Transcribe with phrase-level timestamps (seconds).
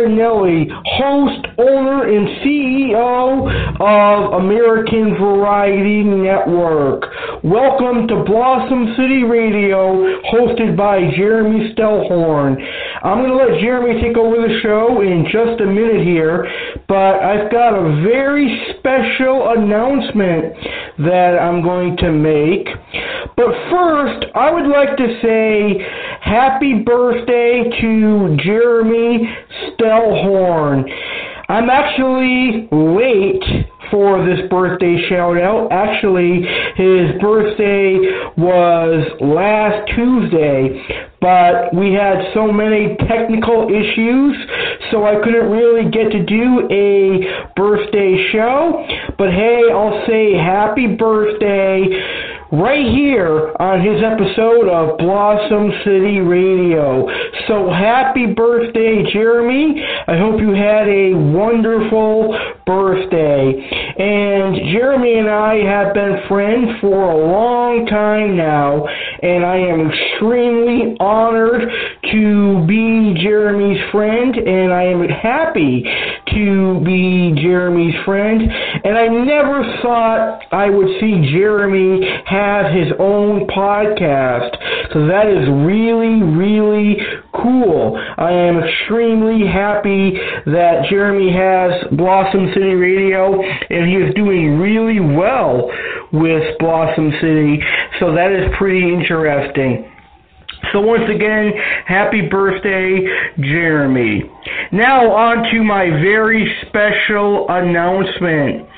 [0.00, 7.04] Alex Cardinale, host, owner, and CEO of American Variety Network.
[7.44, 12.56] Welcome to Blossom City Radio, hosted by Jeremy Stellhorn.
[13.02, 16.46] I'm going to let Jeremy take over the show in just a minute here,
[16.88, 20.54] but I've got a very special announcement
[20.98, 22.68] that I'm going to make.
[23.36, 25.86] But first, I would like to say
[26.20, 29.28] happy birthday to Jeremy
[29.80, 30.84] Stellhorn.
[31.48, 33.42] I'm actually late
[33.90, 35.72] for this birthday shout out.
[35.72, 37.98] Actually, his birthday
[38.38, 44.36] was last Tuesday, but we had so many technical issues,
[44.92, 48.86] so I couldn't really get to do a birthday show.
[49.18, 51.82] But hey, I'll say happy birthday
[52.52, 57.06] right here on his episode of Blossom City Radio.
[57.46, 59.80] So happy birthday, Jeremy.
[60.08, 62.36] I hope you had a wonderful
[62.66, 63.54] birthday.
[63.98, 69.90] And Jeremy and I have been friends for a long time now, and I am
[69.90, 71.70] extremely honored
[72.10, 75.84] to be Jeremy's friend, and I am happy
[76.34, 78.42] to be Jeremy's friend.
[78.42, 82.39] And I never thought I would see Jeremy have
[82.72, 84.56] his own podcast.
[84.92, 86.96] So that is really, really
[87.34, 87.96] cool.
[87.96, 90.12] I am extremely happy
[90.46, 95.70] that Jeremy has Blossom City Radio and he is doing really well
[96.12, 97.62] with Blossom City.
[98.00, 99.90] So that is pretty interesting.
[100.72, 101.52] So once again,
[101.86, 103.00] happy birthday,
[103.38, 104.30] Jeremy.
[104.72, 108.68] Now on to my very special announcement.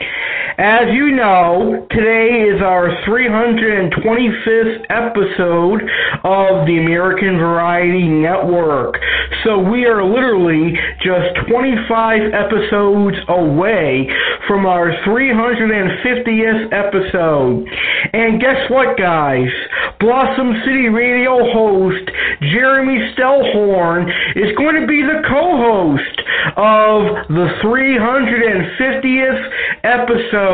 [0.62, 5.82] As you know, today is our 325th episode
[6.22, 8.94] of the American Variety Network.
[9.42, 14.08] So we are literally just 25 episodes away
[14.46, 17.66] from our 350th episode.
[18.12, 19.50] And guess what, guys?
[19.98, 22.08] Blossom City Radio host
[22.40, 26.22] Jeremy Stellhorn is going to be the co-host
[26.54, 29.50] of the 350th
[29.82, 30.51] episode.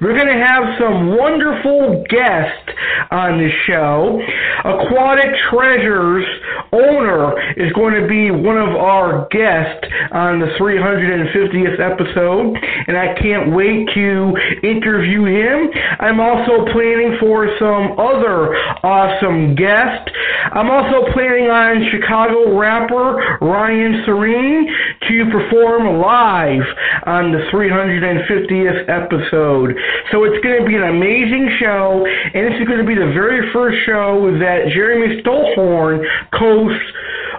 [0.00, 2.70] We're going to have some wonderful guests
[3.10, 4.20] on the show.
[4.64, 6.26] Aquatic Treasures
[6.72, 13.14] owner is going to be one of our guests on the 350th episode, and I
[13.14, 15.70] can't wait to interview him.
[16.00, 20.12] I'm also planning for some other awesome guests.
[20.52, 24.68] I'm also planning on Chicago rapper Ryan Serene
[25.08, 26.66] to perform live
[27.06, 29.03] on the 350th episode.
[29.10, 33.12] So it's going to be an amazing show, and this is going to be the
[33.12, 36.94] very first show that Jeremy Stellhorn hosts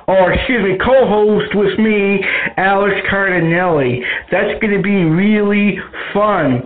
[0.08, 2.22] or excuse me, co-host with me,
[2.58, 4.06] Alex Cardinale.
[4.30, 5.80] That's going to be really
[6.14, 6.62] fun.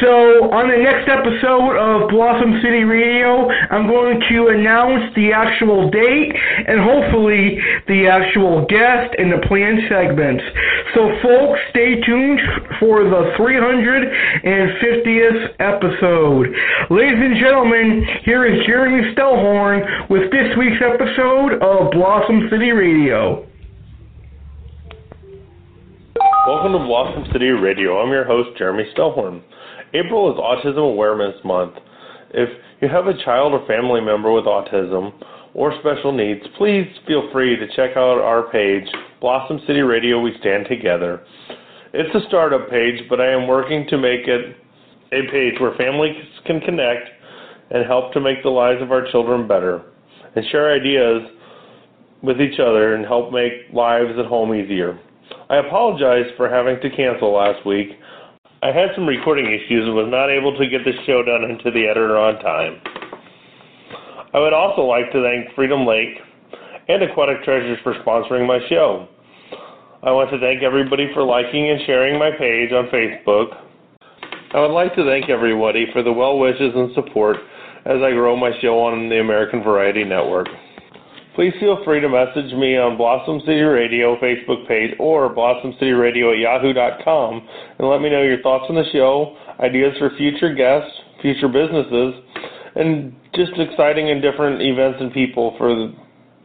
[0.00, 5.88] So on the next episode of Blossom City Radio, I'm going to announce the actual
[5.88, 7.56] date and hopefully
[7.88, 10.44] the actual guest and the planned segments.
[10.92, 12.40] So folks, stay tuned
[12.80, 13.32] for the
[14.42, 16.46] 350th episode.
[16.90, 23.46] Ladies and gentlemen, here is Jeremy Stellhorn with this week's episode of Blossom City Radio.
[26.46, 28.00] Welcome to Blossom City Radio.
[28.00, 29.42] I'm your host, Jeremy Stellhorn.
[29.94, 31.74] April is Autism Awareness Month.
[32.30, 32.48] If
[32.80, 35.12] you have a child or family member with autism
[35.54, 38.84] or special needs, please feel free to check out our page,
[39.20, 41.24] Blossom City Radio We Stand Together.
[41.96, 44.56] It's a startup page, but I am working to make it
[45.12, 47.06] a page where families can connect
[47.70, 49.80] and help to make the lives of our children better
[50.34, 51.22] and share ideas
[52.20, 54.98] with each other and help make lives at home easier.
[55.48, 57.90] I apologize for having to cancel last week.
[58.60, 61.70] I had some recording issues and was not able to get the show done into
[61.70, 62.82] the editor on time.
[64.34, 66.18] I would also like to thank Freedom Lake
[66.88, 69.06] and Aquatic Treasures for sponsoring my show.
[70.04, 73.56] I want to thank everybody for liking and sharing my page on Facebook.
[74.52, 77.38] I would like to thank everybody for the well wishes and support
[77.86, 80.48] as I grow my show on the American Variety Network.
[81.34, 86.38] Please feel free to message me on Blossom City Radio Facebook page or blossomcityradio at
[86.38, 87.48] yahoo.com
[87.78, 90.92] and let me know your thoughts on the show, ideas for future guests,
[91.22, 92.12] future businesses,
[92.76, 95.74] and just exciting and different events and people for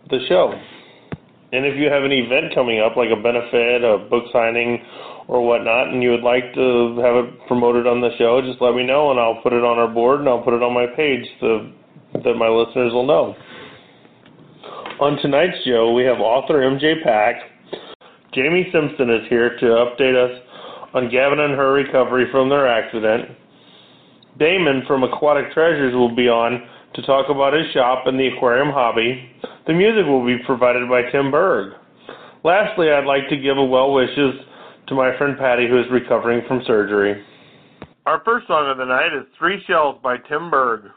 [0.09, 0.55] the show.
[1.51, 4.85] And if you have an event coming up, like a benefit, a book signing,
[5.29, 8.73] or whatnot, and you would like to have it promoted on the show, just let
[8.73, 10.87] me know, and I'll put it on our board and I'll put it on my
[10.95, 11.69] page so
[12.25, 13.35] that my listeners will know.
[14.99, 17.35] On tonight's show, we have author MJ Pack.
[18.33, 20.41] Jamie Simpson is here to update us
[20.93, 23.29] on Gavin and her recovery from their accident.
[24.39, 28.69] Damon from Aquatic Treasures will be on to talk about his shop and the aquarium
[28.69, 29.29] hobby.
[29.67, 31.73] The music will be provided by Tim Berg.
[32.43, 34.33] Lastly, I'd like to give a well wishes
[34.87, 37.23] to my friend Patty, who is recovering from surgery.
[38.05, 40.89] Our first song of the night is Three Shells by Tim Berg.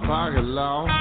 [0.00, 0.95] Pocket, Lord.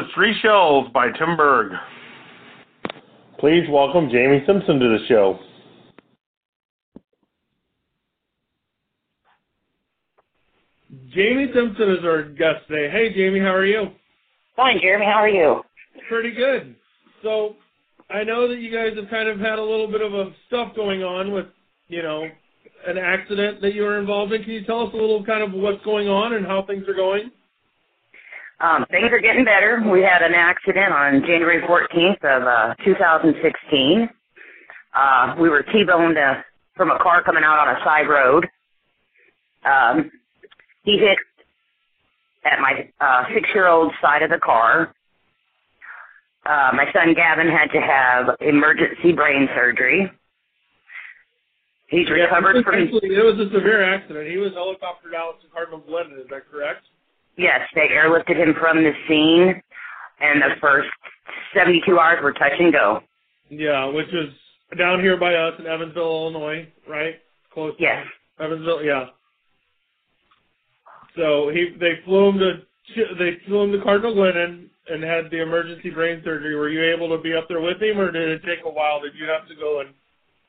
[0.00, 1.72] Was Three Shells by Tim Berg.
[3.38, 5.38] Please welcome Jamie Simpson to the show.
[11.14, 12.90] Jamie Simpson is our guest today.
[12.90, 13.88] Hey, Jamie, how are you?
[14.56, 15.04] Fine, Jeremy.
[15.04, 15.62] How are you?
[16.08, 16.74] Pretty good.
[17.22, 17.56] So,
[18.08, 20.74] I know that you guys have kind of had a little bit of a stuff
[20.74, 21.46] going on with,
[21.88, 22.24] you know,
[22.86, 24.42] an accident that you were involved in.
[24.44, 26.94] Can you tell us a little kind of what's going on and how things are
[26.94, 27.30] going?
[28.60, 29.82] Um, things are getting better.
[29.90, 34.08] We had an accident on January 14th of uh, 2016.
[34.94, 36.34] Uh, we were T-boned uh,
[36.76, 38.46] from a car coming out on a side road.
[39.64, 40.10] Um,
[40.84, 41.16] he hit
[42.44, 44.94] at my uh, six-year-old side of the car.
[46.44, 50.10] Uh, my son Gavin had to have emergency brain surgery.
[51.88, 54.28] He's Yeah, recovered it was from It was a severe accident.
[54.28, 56.20] He was helicoptered out to Cardinal Glennon.
[56.20, 56.84] Is that correct?
[57.40, 59.62] Yes, they airlifted him from the scene,
[60.20, 60.90] and the first
[61.56, 63.00] 72 hours were touch and go.
[63.48, 64.28] Yeah, which is
[64.76, 67.14] down here by us in Evansville, Illinois, right?
[67.50, 67.74] Close.
[67.78, 68.04] to Yes.
[68.38, 69.06] Evansville, yeah.
[71.16, 72.52] So he they flew him to
[73.18, 76.54] they flew him to Cardinal Glennon and had the emergency brain surgery.
[76.54, 79.00] Were you able to be up there with him, or did it take a while?
[79.00, 79.90] Did you have to go and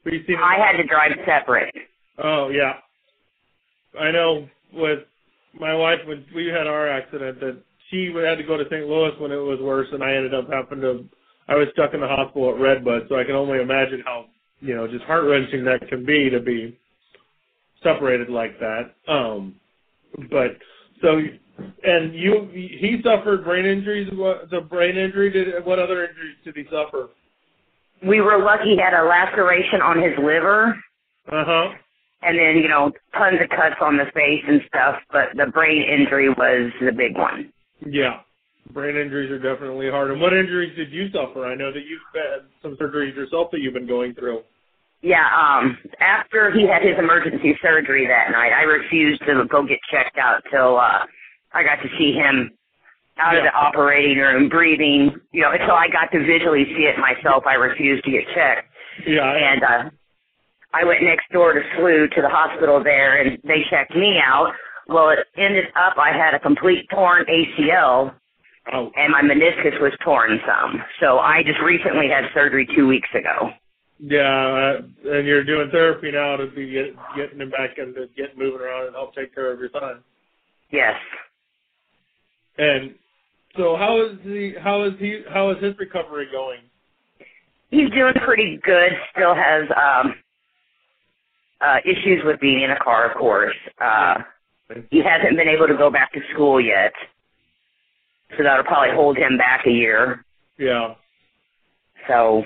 [0.04, 0.38] be seen?
[0.38, 1.74] I had to drive separate.
[2.22, 2.74] Oh yeah,
[4.00, 4.48] I know.
[4.74, 5.00] With
[5.60, 8.88] my wife, when we had our accident, that she had to go to St.
[8.88, 11.06] Louis when it was worse, and I ended up having to.
[11.48, 14.28] I was stuck in the hospital at Redbud, so I can only imagine how
[14.62, 16.78] you know just heart wrenching that can be to be
[17.84, 18.94] separated like that.
[19.12, 19.56] Um,
[20.30, 20.58] but
[21.02, 21.20] so
[21.84, 24.10] and you he suffered brain injuries.
[24.14, 25.66] What the brain injury did?
[25.66, 27.10] What other injuries did he suffer?
[28.08, 30.76] We were lucky he had a laceration on his liver,
[31.32, 31.70] Uh huh.
[32.22, 35.82] And then, you know, tons of cuts on the face and stuff, but the brain
[35.82, 37.52] injury was the big one.
[37.86, 38.22] Yeah.
[38.72, 40.12] Brain injuries are definitely hard.
[40.12, 41.46] And what injuries did you suffer?
[41.46, 44.42] I know that you've had some surgeries yourself that you've been going through.
[45.02, 49.80] Yeah, um, after he had his emergency surgery that night, I refused to go get
[49.90, 51.02] checked out till, uh,
[51.54, 52.52] I got to see him
[53.18, 56.98] out of the operating room breathing, you know, until I got to visually see it
[56.98, 58.68] myself, I refused to get checked.
[59.08, 59.32] Yeah.
[59.32, 59.90] and uh
[60.74, 64.52] I went next door to SLU to the hospital there and they checked me out.
[64.88, 68.14] Well it ended up I had a complete torn ACL
[68.74, 70.82] oh, and my meniscus was torn some.
[71.00, 73.50] So I just recently had surgery two weeks ago.
[74.00, 74.80] yeah.
[74.80, 78.38] uh, And you're doing therapy now to be get, getting him back and to get
[78.38, 80.02] moving around and help take care of your son.
[80.72, 80.96] Yes.
[82.58, 82.96] And
[83.58, 84.54] so how is he?
[84.62, 85.22] How is he?
[85.30, 86.60] How is his recovery going?
[87.70, 90.16] He's doing pretty good, still has um
[91.64, 93.56] uh issues with being in a car of course.
[93.80, 94.16] Uh
[94.90, 96.94] he hasn't been able to go back to school yet.
[98.38, 100.24] So that'll probably hold him back a year.
[100.58, 100.96] Yeah.
[102.08, 102.44] So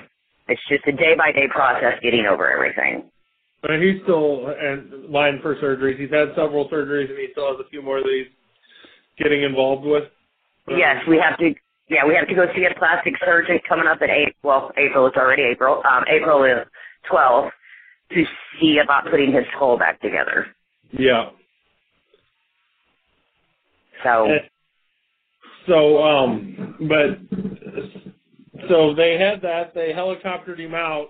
[0.48, 3.10] it's just a day by day process getting over everything.
[3.62, 5.98] And he's still in line for surgeries.
[5.98, 8.32] He's had several surgeries, and he still has a few more that he's
[9.18, 10.04] getting involved with.
[10.68, 11.54] Yes, we have to.
[11.88, 14.34] Yeah, we have to go see a plastic surgeon coming up in April.
[14.42, 15.06] Well, April.
[15.06, 15.82] It's already April.
[15.88, 16.66] Um, April is
[17.10, 17.50] 12th
[18.12, 18.24] to
[18.60, 20.46] see about putting his skull back together.
[20.92, 21.30] Yeah.
[24.04, 24.40] So And
[25.66, 27.18] so, um, but
[28.68, 29.74] so they had that.
[29.74, 31.08] They helicoptered him out,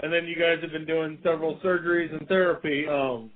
[0.00, 2.86] and then you guys have been doing several surgeries and therapy.
[2.86, 3.30] Um,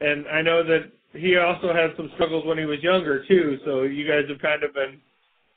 [0.00, 3.58] and I know that he also had some struggles when he was younger too.
[3.64, 5.00] So you guys have kind of been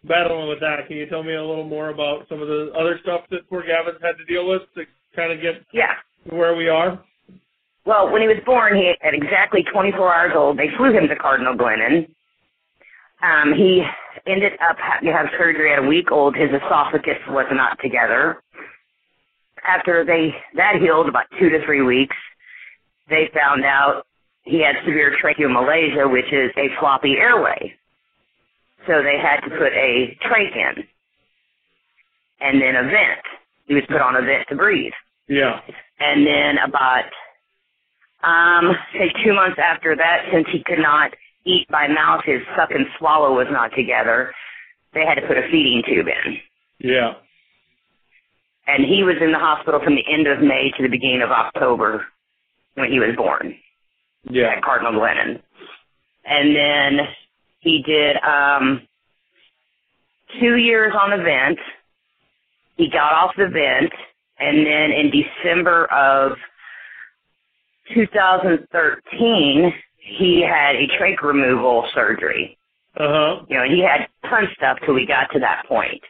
[0.03, 0.87] battling with that.
[0.87, 3.63] Can you tell me a little more about some of the other stuff that poor
[3.65, 4.83] Gavin's had to deal with to
[5.15, 5.93] kind of get yeah.
[6.29, 7.01] where we are?
[7.85, 11.15] Well, when he was born, he at exactly 24 hours old, they flew him to
[11.15, 12.07] Cardinal Glennon.
[13.21, 13.83] Um, he
[14.27, 16.35] ended up having to have surgery at a week old.
[16.35, 18.41] His esophagus was not together.
[19.67, 22.15] After they that healed about two to three weeks,
[23.09, 24.05] they found out
[24.43, 27.73] he had severe tracheomalacia, which is a floppy airway.
[28.87, 30.83] So they had to put a trach in,
[32.41, 33.25] and then a vent.
[33.65, 34.93] He was put on a vent to breathe.
[35.27, 35.61] Yeah.
[35.99, 37.05] And then about
[38.23, 41.11] um say two months after that, since he could not
[41.45, 44.33] eat by mouth, his suck and swallow was not together,
[44.93, 46.37] they had to put a feeding tube in.
[46.79, 47.13] Yeah.
[48.67, 51.29] And he was in the hospital from the end of May to the beginning of
[51.31, 52.05] October
[52.73, 53.55] when he was born
[54.29, 54.47] Yeah.
[54.55, 55.41] at Cardinal Glennon.
[56.25, 57.07] And then
[57.59, 58.81] he did um
[60.39, 61.59] two years on the vent.
[62.77, 63.93] He got off the vent
[64.39, 66.33] and then in December of
[67.93, 72.57] 2013 he had a trach removal surgery.
[72.97, 73.45] Uh huh.
[73.49, 76.01] You know, he had ton of stuff till we got to that point.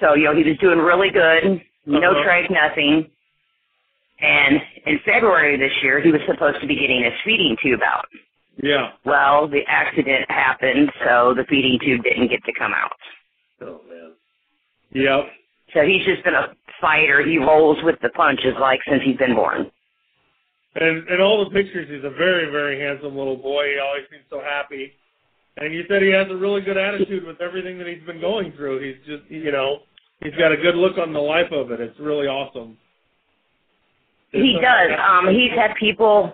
[0.00, 2.24] So, you know, he was doing really good, no Uh-huh.
[2.28, 3.10] trach, nothing.
[4.20, 8.06] And in February this year, he was supposed to be getting his feeding tube out.
[8.60, 8.90] Yeah.
[9.04, 12.92] Well, the accident happened, so the feeding tube didn't get to come out.
[13.62, 14.12] Oh man.
[14.92, 15.26] Yep.
[15.74, 16.48] So he's just been a
[16.80, 17.24] fighter.
[17.24, 19.70] He rolls with the punches like since he's been born.
[20.74, 23.72] And in all the pictures, he's a very, very handsome little boy.
[23.74, 24.92] He always seems so happy.
[25.56, 28.52] And you said he has a really good attitude with everything that he's been going
[28.52, 28.78] through.
[28.80, 29.80] He's just, you know,
[30.22, 31.80] he's got a good look on the life of it.
[31.80, 32.76] It's really awesome.
[34.30, 34.90] He does.
[35.00, 36.32] Um, he's had people.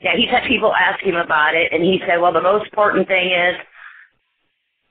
[0.00, 3.06] Yeah, he's had people ask him about it, and he said, "Well, the most important
[3.08, 3.56] thing is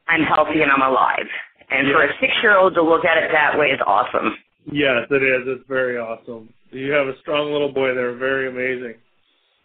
[0.07, 1.25] I'm healthy and I'm alive."
[1.71, 4.33] And for a six-year-old to look at it that way is awesome.
[4.71, 5.45] Yes, it is.
[5.47, 6.49] It's very awesome.
[6.71, 8.13] You have a strong little boy there.
[8.15, 8.99] Very amazing.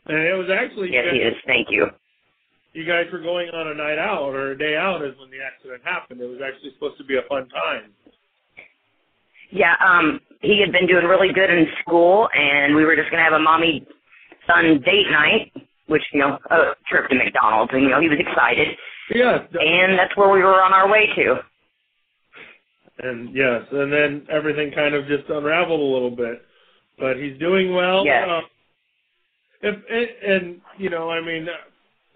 [0.07, 1.35] And it was actually Yes, he is.
[1.47, 1.87] Thank you.
[2.75, 5.41] you guys were going on a night out or a day out is when the
[5.41, 6.21] accident happened.
[6.21, 7.93] It was actually supposed to be a fun time.
[9.51, 13.23] Yeah, um, he had been doing really good in school, and we were just gonna
[13.23, 13.87] have a mommy
[14.47, 15.53] son date night,
[15.87, 18.69] which you know, a trip to McDonald's, and you know, he was excited,
[19.15, 19.41] Yes.
[19.55, 21.37] and that's where we were on our way to.
[22.99, 26.43] And yes, and then everything kind of just unraveled a little bit.
[26.99, 28.05] But he's doing well.
[28.05, 28.29] Yes.
[28.29, 28.41] Uh,
[29.63, 31.49] if and, and you know, I mean,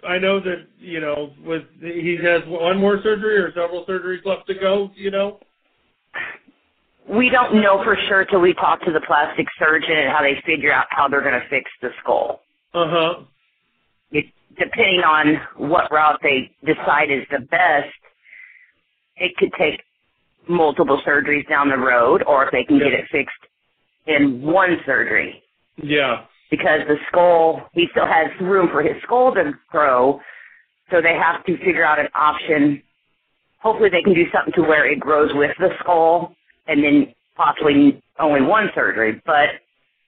[0.07, 4.47] I know that you know, with he has one more surgery or several surgeries left
[4.47, 4.91] to go.
[4.95, 5.41] You know.
[7.09, 10.41] We don't know for sure till we talk to the plastic surgeon and how they
[10.45, 12.43] figure out how they're going to fix the skull.
[12.75, 13.15] Uh huh.
[14.13, 14.27] It,
[14.59, 17.89] depending on what route they decide is the best,
[19.17, 19.81] it could take
[20.49, 23.37] multiple surgeries down the road, or if they can get it fixed
[24.07, 25.43] in one surgery.
[25.83, 26.25] Yeah.
[26.51, 30.21] Because the skull, he still has room for his skull to grow,
[30.91, 32.83] so they have to figure out an option.
[33.61, 36.35] Hopefully, they can do something to where it grows with the skull,
[36.67, 39.21] and then possibly only one surgery.
[39.27, 39.61] But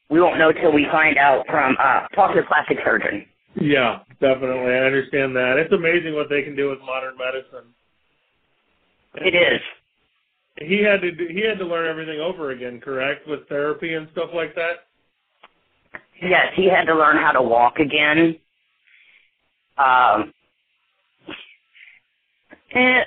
[0.08, 3.26] we won't know till we find out from uh, talk to the plastic surgeon.
[3.54, 4.00] Yeah.
[4.20, 5.56] Definitely, I understand that.
[5.56, 7.72] It's amazing what they can do with modern medicine.
[9.14, 9.60] It is.
[10.60, 14.30] He had to he had to learn everything over again, correct, with therapy and stuff
[14.34, 14.86] like that.
[16.22, 18.36] Yes, he had to learn how to walk again.
[19.78, 20.34] Um,
[22.74, 23.04] and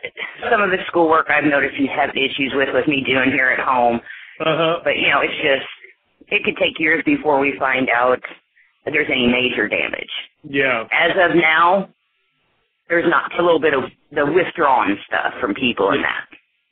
[0.50, 3.60] some of the schoolwork I've noticed he's had issues with with me doing here at
[3.64, 4.02] home.
[4.40, 4.80] Uh huh.
[4.84, 8.20] But you know, it's just it could take years before we find out
[8.84, 10.10] that there's any major damage.
[10.44, 10.86] Yeah.
[10.92, 11.90] As of now,
[12.90, 16.26] there's not a little bit of the withdrawn stuff from people and that,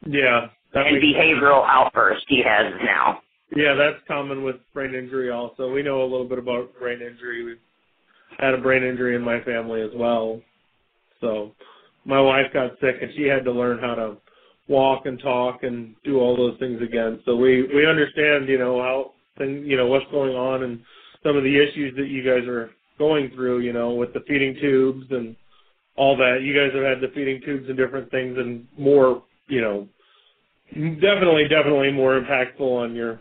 [0.05, 0.47] Yeah.
[0.73, 3.19] That and behavioral outburst he has now.
[3.55, 5.71] Yeah, that's common with brain injury also.
[5.71, 7.43] We know a little bit about brain injury.
[7.43, 7.59] We've
[8.39, 10.41] had a brain injury in my family as well.
[11.19, 11.51] So
[12.05, 14.17] my wife got sick and she had to learn how to
[14.67, 17.19] walk and talk and do all those things again.
[17.25, 20.79] So we we understand, you know, how thing, you know, what's going on and
[21.23, 24.55] some of the issues that you guys are going through, you know, with the feeding
[24.61, 25.35] tubes and
[25.97, 26.39] all that.
[26.41, 29.87] You guys have had the feeding tubes and different things and more, you know,
[30.73, 33.19] definitely definitely more impactful on your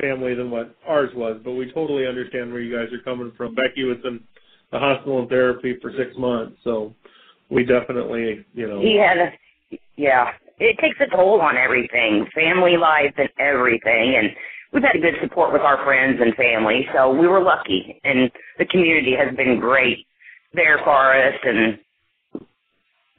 [0.00, 3.54] family than what ours was, but we totally understand where you guys are coming from.
[3.54, 4.20] Becky was in
[4.72, 6.94] the hospital and therapy for six months, so
[7.50, 12.76] we definitely, you know, He had a, yeah, it takes a toll on everything, family
[12.76, 14.16] life and everything.
[14.18, 14.30] And
[14.72, 18.00] we've had a good support with our friends and family, so we were lucky.
[18.04, 20.06] And the community has been great
[20.52, 21.34] there for us.
[21.44, 21.78] And,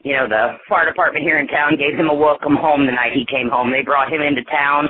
[0.07, 3.11] you know, the fire department here in town gave him a welcome home the night
[3.13, 3.71] he came home.
[3.71, 4.87] They brought him into town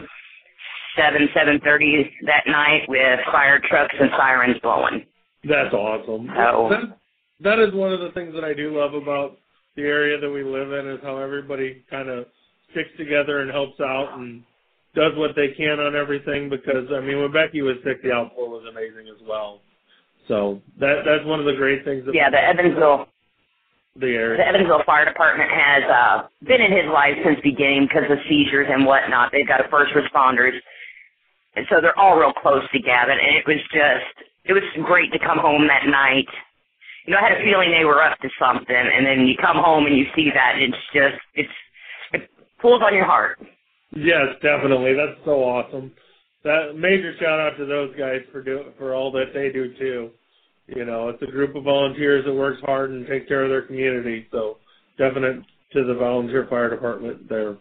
[0.96, 5.06] seven, seven thirty that night with fire trucks and sirens blowing.
[5.44, 6.30] that's awesome.
[6.38, 6.70] Oh.
[6.70, 6.98] That,
[7.42, 9.38] that is one of the things that I do love about
[9.76, 12.26] the area that we live in is how everybody kind of
[12.72, 14.44] sticks together and helps out and
[14.96, 18.50] does what they can on everything because I mean when Becky was sick the outpour
[18.50, 19.62] was amazing as well.
[20.28, 23.08] So that that's one of the great things about Yeah, the Evansville
[24.00, 24.38] the area.
[24.38, 28.68] the Evansville Fire Department has uh, been in his life since beginning because of seizures
[28.70, 29.32] and whatnot.
[29.32, 30.58] They've got a first responders,
[31.56, 33.12] and so they're all real close together.
[33.12, 34.14] And it was just,
[34.46, 36.30] it was great to come home that night.
[37.06, 39.58] You know, I had a feeling they were up to something, and then you come
[39.58, 41.58] home and you see that, and it's just, it's,
[42.14, 42.30] it
[42.62, 43.40] pulls on your heart.
[43.96, 44.94] Yes, definitely.
[44.94, 45.92] That's so awesome.
[46.44, 50.12] That major shout out to those guys for do for all that they do too.
[50.68, 53.62] You know, it's a group of volunteers that works hard and takes care of their
[53.62, 54.28] community.
[54.32, 54.58] So
[54.98, 57.56] definite to the volunteer fire department there.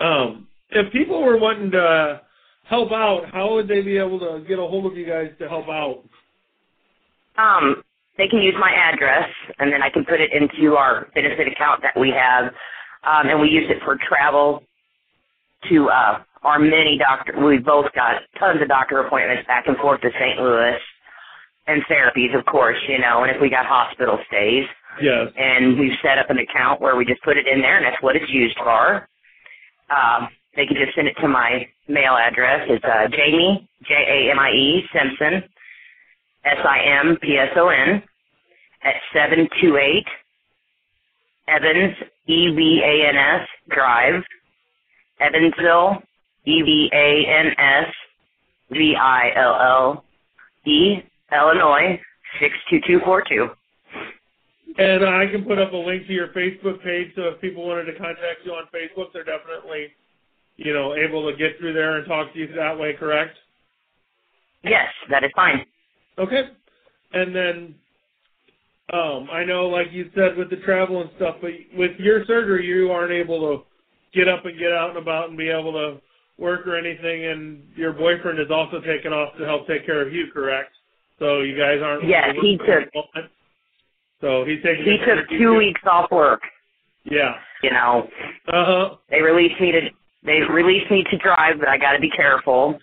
[0.00, 2.20] Um, if people were wanting to
[2.64, 5.48] help out, how would they be able to get a hold of you guys to
[5.48, 6.04] help out?
[7.36, 7.82] Um,
[8.16, 11.82] they can use my address, and then I can put it into our benefit account
[11.82, 12.46] that we have,
[13.04, 14.62] um, and we use it for travel
[15.68, 17.34] to uh, our many doctor.
[17.44, 20.38] We've both got tons of doctor appointments back and forth to St.
[20.40, 20.76] Louis,
[21.66, 24.64] and therapies, of course, you know, and if we got hospital stays.
[25.00, 25.28] Yes.
[25.36, 28.02] And we've set up an account where we just put it in there, and that's
[28.02, 29.08] what it's used for.
[29.90, 32.66] Um, they can just send it to my mail address.
[32.68, 35.48] It's uh, Jamie J A M I E Simpson
[36.44, 38.02] S I M P S O N
[38.82, 40.06] at seven two eight
[41.46, 41.94] Evans
[42.26, 44.22] E V A N S Drive,
[45.20, 46.02] Evansville
[46.48, 47.92] E V A N S
[48.70, 50.04] V I L L
[50.64, 50.96] E
[51.30, 52.00] Illinois
[52.40, 53.48] six two two four two.
[54.78, 57.84] And I can put up a link to your Facebook page, so if people wanted
[57.84, 59.88] to contact you on Facebook, they're definitely,
[60.56, 63.36] you know, able to get through there and talk to you that way, correct?
[64.62, 65.66] Yes, that is fine.
[66.16, 66.42] Okay.
[67.12, 67.74] And then,
[68.92, 72.66] um, I know, like you said, with the travel and stuff, but with your surgery,
[72.66, 73.64] you aren't able to
[74.16, 76.00] get up and get out and about and be able to
[76.38, 80.12] work or anything, and your boyfriend is also taken off to help take care of
[80.12, 80.70] you, correct?
[81.18, 82.04] So you guys aren't.
[82.04, 82.88] Yes, he took-
[84.20, 84.84] So he's taking.
[84.84, 86.40] He took two weeks off work.
[87.04, 87.34] Yeah.
[87.62, 88.08] You know,
[88.48, 88.96] Uh huh.
[89.10, 89.90] they released me to
[90.22, 92.78] they released me to drive, but I got to be careful.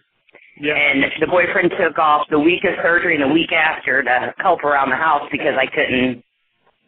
[0.57, 0.75] Yeah.
[0.75, 4.63] And the boyfriend took off the week of surgery and the week after to help
[4.63, 6.23] around the house because I couldn't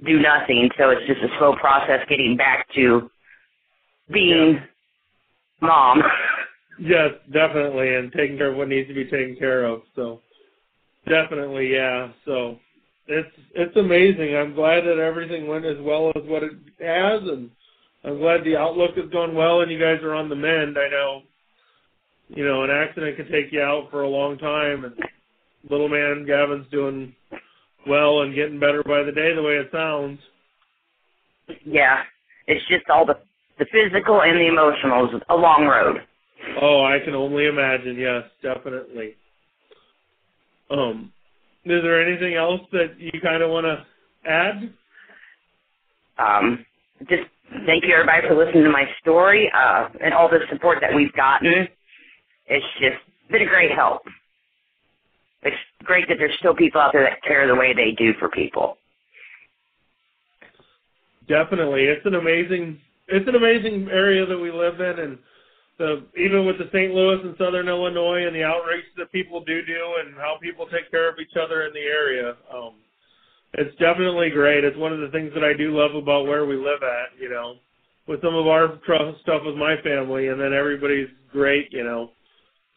[0.05, 0.69] do nothing.
[0.77, 3.09] So it's just a slow process getting back to
[4.11, 4.61] being
[5.61, 6.01] mom.
[6.79, 9.81] Yes, definitely, and taking care of what needs to be taken care of.
[9.95, 10.21] So,
[11.07, 12.09] definitely, yeah.
[12.25, 12.57] So,
[13.07, 14.35] it's it's amazing.
[14.35, 17.49] I'm glad that everything went as well as what it has, and
[18.03, 20.77] I'm glad the outlook has gone well, and you guys are on the mend.
[20.77, 21.21] I know,
[22.29, 24.93] you know, an accident can take you out for a long time, and
[25.69, 27.15] little man Gavin's doing
[27.87, 30.19] well and getting better by the day, the way it sounds.
[31.65, 32.03] yeah,
[32.47, 33.17] it's just all the
[33.59, 36.01] the physical and the emotional is a long road.
[36.61, 37.97] Oh, I can only imagine.
[37.97, 39.15] Yes, definitely.
[40.69, 41.11] Um,
[41.65, 43.85] is there anything else that you kind of want to
[44.29, 44.73] add?
[46.17, 46.65] Um,
[47.09, 47.23] just
[47.65, 51.13] thank you everybody for listening to my story uh, and all the support that we've
[51.13, 51.67] gotten.
[52.47, 52.97] It's just
[53.29, 54.01] been a great help.
[55.43, 58.29] It's great that there's still people out there that care the way they do for
[58.29, 58.77] people.
[61.27, 62.79] Definitely, it's an amazing
[63.09, 65.17] it's an amazing area that we live in, and
[65.77, 66.93] the even with the St.
[66.93, 70.89] Louis and Southern Illinois and the outreach that people do do and how people take
[70.89, 72.35] care of each other in the area.
[72.53, 72.73] Um,
[73.53, 74.63] it's definitely great.
[74.63, 77.19] It's one of the things that I do love about where we live at.
[77.19, 77.55] You know,
[78.07, 81.71] with some of our tr- stuff with my family, and then everybody's great.
[81.71, 82.11] You know,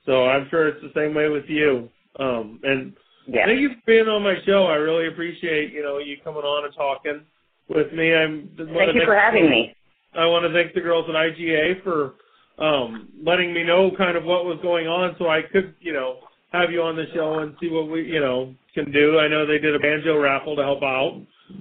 [0.04, 1.88] so I'm sure it's the same way with you.
[2.18, 2.92] Um, and
[3.26, 3.46] Yeah.
[3.46, 4.66] Thank you for being on my show.
[4.66, 7.24] I really appreciate you know you coming on and talking
[7.68, 8.14] with me.
[8.14, 9.74] I'm Thank you for having me.
[10.14, 12.14] I want to thank the girls at IGA for
[12.60, 16.18] um, letting me know kind of what was going on, so I could you know
[16.52, 19.18] have you on the show and see what we you know can do.
[19.18, 21.20] I know they did a banjo raffle to help out.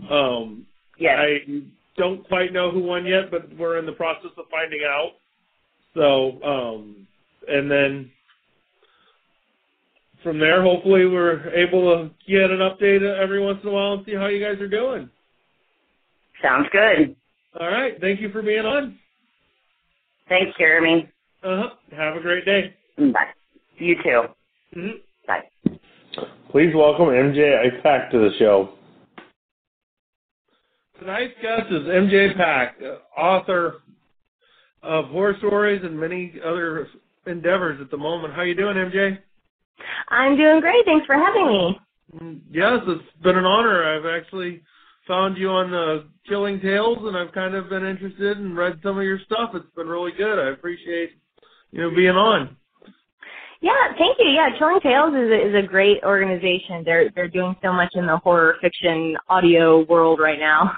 [0.10, 0.66] Um,
[1.00, 1.18] Yes.
[1.18, 1.62] I
[1.98, 5.12] don't quite know who won yet, but we're in the process of finding out.
[5.96, 7.08] So, um,
[7.48, 8.12] and then
[10.22, 14.06] from there, hopefully, we're able to get an update every once in a while and
[14.06, 15.10] see how you guys are doing.
[16.42, 17.16] Sounds good.
[17.60, 18.00] All right.
[18.00, 18.98] Thank you for being on.
[20.30, 21.10] Thanks, Jeremy.
[21.44, 21.70] Uh huh.
[21.96, 22.74] Have a great day.
[22.98, 23.26] Bye.
[23.78, 24.22] You too.
[24.74, 24.90] hmm
[25.28, 25.44] Bye.
[26.52, 28.70] Please welcome MJ Pack to the show.
[31.00, 33.76] Tonight's guest is MJ Pack, uh, author
[34.84, 36.88] of horror stories and many other
[37.26, 38.34] endeavors at the moment.
[38.34, 39.18] How you doing, MJ?
[40.10, 40.84] I'm doing great.
[40.86, 41.80] Thanks for having me.
[42.16, 43.86] Mm, Yes, it's been an honor.
[43.86, 44.62] I've actually
[45.10, 48.98] found you on the Chilling Tales, and I've kind of been interested and read some
[48.98, 49.50] of your stuff.
[49.56, 50.38] It's been really good.
[50.40, 51.14] I appreciate
[51.72, 52.56] you know being on.
[53.62, 54.30] Yeah, thank you.
[54.30, 56.84] Yeah, Chilling Tales is a, is a great organization.
[56.86, 60.78] They're they're doing so much in the horror fiction audio world right now.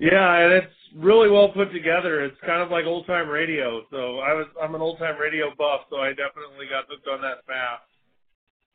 [0.00, 2.24] Yeah, and it's really well put together.
[2.24, 3.82] It's kind of like old time radio.
[3.90, 7.22] So I was I'm an old time radio buff, so I definitely got hooked on
[7.22, 7.82] that fast.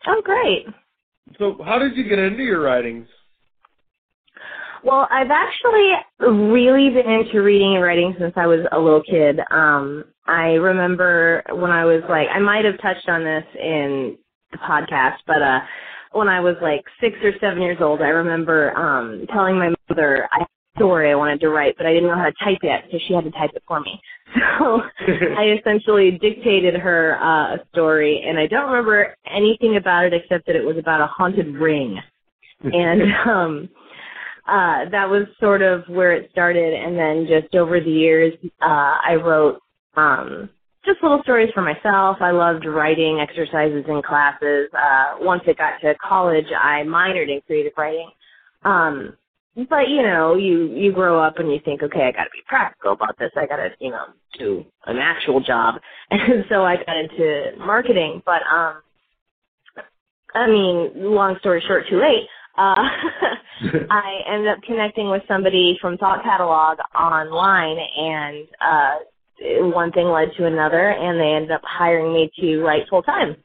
[0.08, 0.65] Oh, great.
[1.38, 3.08] So how did you get into your writings?
[4.84, 9.39] Well, I've actually really been into reading and writing since I was a little kid.
[9.50, 14.17] Um, I remember when I was like, I might have touched on this in
[14.52, 15.60] the podcast, but uh,
[16.12, 20.28] when I was like six or seven years old, I remember um, telling my mother
[20.34, 22.60] I had a story I wanted to write, but I didn't know how to type
[22.62, 24.00] yet, so she had to type it for me.
[24.60, 24.82] So
[25.38, 30.48] I essentially dictated her uh, a story, and I don't remember anything about it except
[30.48, 32.00] that it was about a haunted ring
[32.63, 33.69] and um
[34.48, 38.98] uh that was sort of where it started and then just over the years uh
[39.06, 39.60] I wrote
[39.96, 40.50] um
[40.86, 42.18] just little stories for myself.
[42.20, 44.70] I loved writing exercises in classes.
[44.74, 48.10] Uh once it got to college I minored in creative writing.
[48.64, 49.18] Um
[49.56, 52.42] but you know, you you grow up and you think, okay, I got to be
[52.48, 53.32] practical about this.
[53.38, 54.06] I got to, you know,
[54.40, 55.76] do an actual job.
[56.12, 58.82] And so I got into marketing, but um
[60.36, 62.28] I mean, long story short, too late.
[62.58, 62.76] Uh,
[63.89, 70.30] I ended up connecting with somebody from Thought Catalog online, and uh, one thing led
[70.38, 73.36] to another, and they ended up hiring me to write full time.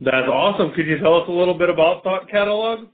[0.00, 0.72] That's awesome.
[0.74, 2.88] Could you tell us a little bit about Thought Catalog?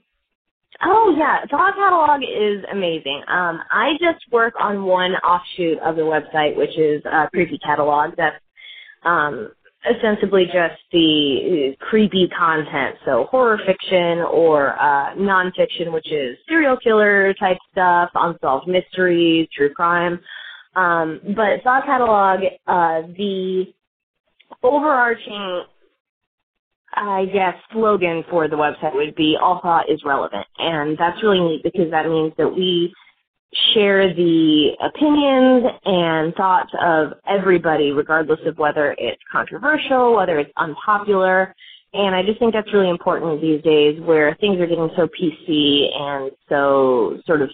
[0.83, 3.21] Oh yeah, Thought Catalog is amazing.
[3.27, 8.11] Um, I just work on one offshoot of the website, which is uh, Creepy Catalog.
[8.17, 8.41] That's
[9.03, 9.51] um,
[9.89, 17.33] ostensibly just the creepy content, so horror fiction or uh, nonfiction, which is serial killer
[17.39, 20.19] type stuff, unsolved mysteries, true crime.
[20.75, 23.65] Um, but Thought Catalog, uh, the
[24.63, 25.63] overarching,
[26.93, 30.45] I guess, slogan for the website would be all thought is relevant.
[30.59, 32.93] And that's really neat because that means that we
[33.73, 41.53] share the opinions and thoughts of everybody, regardless of whether it's controversial, whether it's unpopular.
[41.93, 45.89] And I just think that's really important these days where things are getting so PC
[45.93, 47.49] and so sort of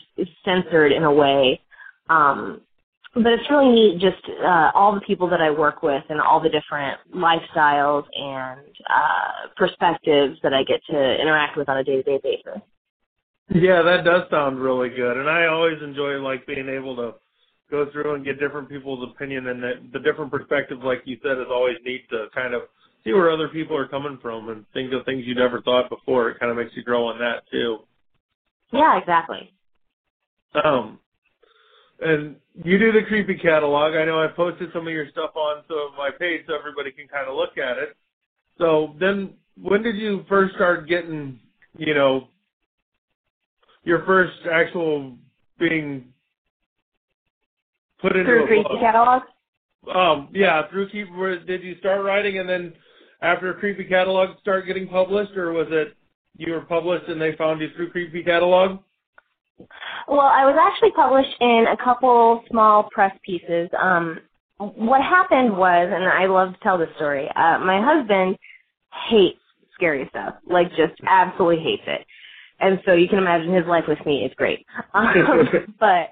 [0.45, 1.59] censored in a way.
[2.09, 2.61] Um,
[3.15, 6.39] but it's really neat just uh, all the people that I work with and all
[6.39, 12.19] the different lifestyles and uh, perspectives that I get to interact with on a day-to-day
[12.23, 12.61] basis.
[13.49, 17.13] Yeah, that does sound really good, and I always enjoy like being able to
[17.71, 21.37] go through and get different people's opinion, and that the different perspectives, like you said,
[21.37, 22.63] is always neat to kind of
[23.03, 26.29] see where other people are coming from and think of things you never thought before.
[26.29, 27.79] It kind of makes you grow on that too.
[28.73, 29.53] Yeah, exactly.
[30.63, 30.99] Um,
[32.01, 33.95] and you do the creepy catalog.
[33.95, 37.07] I know I posted some of your stuff on so my page so everybody can
[37.07, 37.95] kind of look at it.
[38.57, 41.39] So then, when did you first start getting,
[41.77, 42.27] you know,
[43.87, 45.15] your first actual
[45.57, 46.13] being
[48.01, 48.79] put into Through a Creepy book?
[48.81, 49.21] Catalog?
[49.95, 51.07] Um, yeah, through Keep.
[51.47, 52.73] Did you start writing and then
[53.21, 55.95] after Creepy Catalog start getting published, or was it
[56.35, 58.79] you were published and they found you through Creepy Catalog?
[60.07, 63.69] Well, I was actually published in a couple small press pieces.
[63.81, 64.19] Um,
[64.57, 68.37] what happened was, and I love to tell this story, uh, my husband
[69.09, 69.39] hates
[69.73, 72.05] scary stuff, like just absolutely hates it.
[72.59, 74.65] And so you can imagine his life with me is great.
[74.93, 75.47] Um,
[75.79, 76.09] but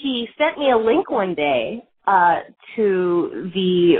[0.00, 2.40] he sent me a link one day uh,
[2.76, 3.96] to the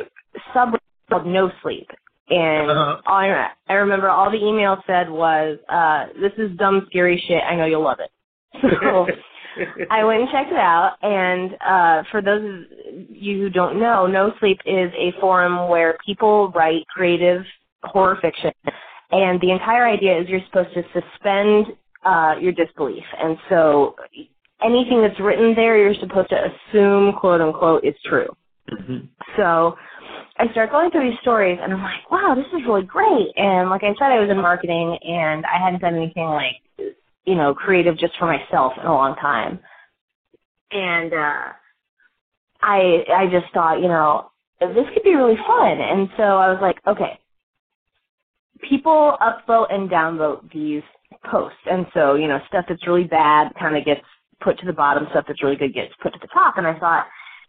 [0.55, 0.79] subreddit
[1.11, 1.89] called No Sleep.
[2.31, 3.01] And Uh-huh.
[3.07, 7.43] all I, I remember all the email said was, uh, this is dumb, scary shit.
[7.43, 8.11] I know you'll love it.
[8.83, 9.07] So
[9.91, 14.07] I went and checked it out, and uh, for those of you who don't know,
[14.07, 17.43] No Sleep is a forum where people write creative
[17.85, 18.51] horror fiction,
[19.11, 21.67] and the entire idea is you're supposed to suspend
[22.05, 23.97] uh, your disbelief, and so
[24.65, 28.29] anything that's written there, you're supposed to assume, quote unquote, is true.
[29.37, 29.77] So
[30.39, 33.29] I start going through these stories, and I'm like, wow, this is really great.
[33.37, 36.65] And like I said, I was in marketing, and I hadn't done anything like
[37.25, 39.59] you know, creative just for myself in a long time.
[40.71, 41.53] And uh
[42.63, 45.79] I I just thought, you know, this could be really fun.
[45.81, 47.19] And so I was like, okay.
[48.69, 50.83] People upvote and downvote these
[51.31, 51.59] posts.
[51.67, 54.01] And so, you know, stuff that's really bad kind of gets
[54.43, 56.59] put to the bottom, stuff that's really good gets put to the top.
[56.59, 57.07] And I thought,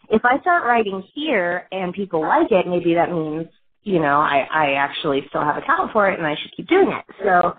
[0.10, 3.48] if I start writing here and people like it, maybe that means,
[3.84, 6.68] you know, I, I actually still have a talent for it and I should keep
[6.68, 7.16] doing it.
[7.24, 7.54] So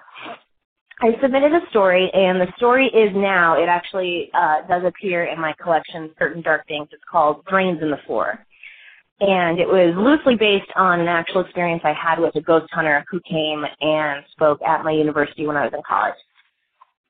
[1.01, 5.39] I submitted a story, and the story is now, it actually uh, does appear in
[5.39, 6.89] my collection, Certain Dark Things.
[6.91, 8.39] It's called Brains in the Floor.
[9.19, 13.05] And it was loosely based on an actual experience I had with a ghost hunter
[13.11, 16.15] who came and spoke at my university when I was in college.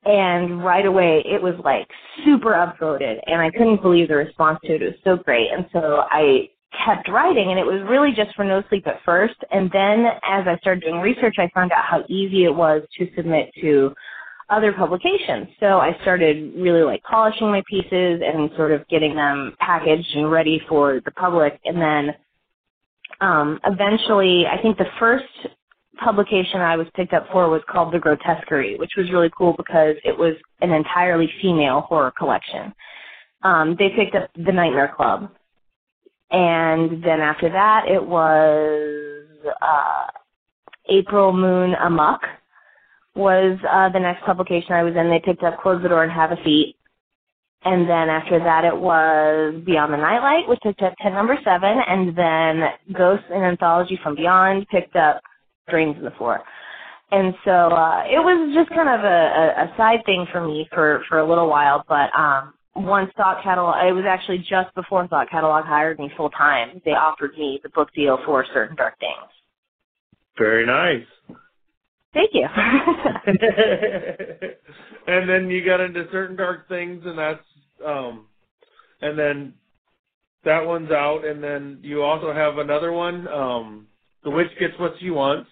[0.05, 1.87] And right away, it was like
[2.23, 4.81] super upvoted, and I couldn't believe the response to it.
[4.81, 5.49] It was so great.
[5.51, 6.49] And so I
[6.85, 9.35] kept writing, and it was really just for no sleep at first.
[9.51, 13.09] And then as I started doing research, I found out how easy it was to
[13.17, 13.93] submit to
[14.49, 15.47] other publications.
[15.59, 20.31] So I started really like polishing my pieces and sort of getting them packaged and
[20.31, 21.59] ready for the public.
[21.65, 22.15] And then
[23.19, 25.25] um, eventually, I think the first
[26.03, 29.95] publication I was picked up for was called The Grotesquerie, which was really cool because
[30.03, 32.73] it was an entirely female horror collection.
[33.43, 35.31] Um, they picked up The Nightmare Club.
[36.29, 39.25] And then after that, it was
[39.61, 40.07] uh,
[40.89, 42.21] April Moon Amok,
[43.17, 45.09] was uh, the next publication I was in.
[45.09, 46.75] They picked up Close the Door and Have a Seat.
[47.65, 51.63] And then after that, it was Beyond the Nightlight, which picked up 10 number 7.
[51.63, 55.21] And then Ghosts and Anthology from Beyond picked up
[55.67, 56.41] Dreams in the Floor.
[57.11, 60.67] And so uh, it was just kind of a, a, a side thing for me
[60.73, 61.83] for, for a little while.
[61.87, 66.29] But um, once Thought Catalog, it was actually just before Thought Catalog hired me full
[66.29, 66.81] time.
[66.85, 69.31] They offered me the book deal for Certain Dark Things.
[70.37, 71.07] Very nice.
[72.17, 72.47] Thank you.
[75.07, 77.43] and then you got into certain dark things, and that's
[77.85, 78.25] um,
[79.01, 79.53] and then
[80.43, 83.85] that one's out, and then you also have another one, um,
[84.23, 85.47] the witch gets what she wants.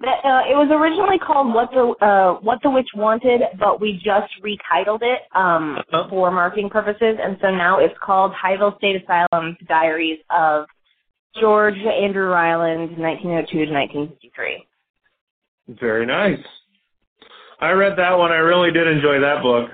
[0.00, 3.94] That, uh, it was originally called What the uh, What the Witch Wanted, but we
[3.94, 6.06] just retitled it um, Uh-huh.
[6.08, 10.66] for marketing purposes, and so now it's called Highville State Asylum: Diaries of
[11.40, 14.64] George Andrew Ryland, 1902 to 1953.
[15.68, 16.44] Very nice.
[17.60, 18.32] I read that one.
[18.32, 19.70] I really did enjoy that book.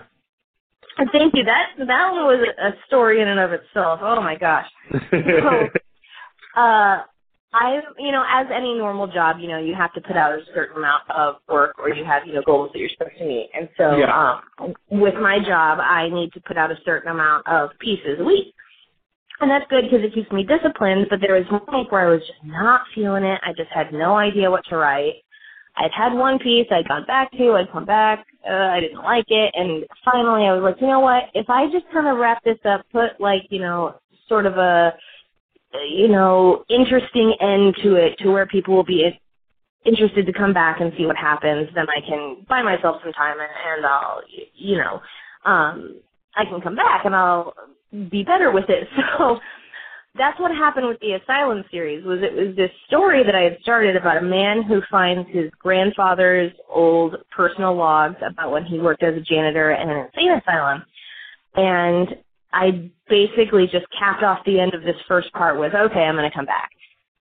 [0.99, 1.45] And Thank you.
[1.45, 4.01] That that one was a story in and of itself.
[4.03, 4.67] Oh my gosh.
[6.57, 7.03] uh
[7.55, 10.43] I you know, as any normal job, you know, you have to put out a
[10.55, 13.51] certain amount of work or you have, you know, goals that you're supposed to meet.
[13.55, 14.39] And so Yeah.
[14.59, 18.25] um with my job I need to put out a certain amount of pieces a
[18.25, 18.55] week.
[19.41, 22.13] And that's good because it keeps me disciplined, but there was one week where I
[22.13, 23.41] was just not feeling it.
[23.43, 25.22] I just had no idea what to write.
[25.77, 29.27] I'd had one piece I'd gone back to, I'd come back, uh, I didn't like
[29.29, 32.45] it, and finally I was like, you know what, if I just kind of wrap
[32.45, 33.97] this up, put like, you know,
[34.29, 34.95] sort of a,
[35.91, 39.11] you know, interesting end to it to where people will be
[39.87, 43.39] interested to come back and see what happens, then I can buy myself some time
[43.41, 44.23] and, and I'll,
[44.55, 45.01] you know,
[45.47, 46.01] um,
[46.37, 47.55] I can come back and I'll
[48.11, 48.89] be better with it.
[49.19, 49.41] So
[50.15, 52.05] that's what happened with the Asylum series.
[52.05, 55.51] Was it was this story that I had started about a man who finds his
[55.59, 60.83] grandfather's old personal logs about when he worked as a janitor in an insane asylum,
[61.55, 62.09] and
[62.53, 66.31] I basically just capped off the end of this first part with, okay, I'm going
[66.31, 66.71] to come back,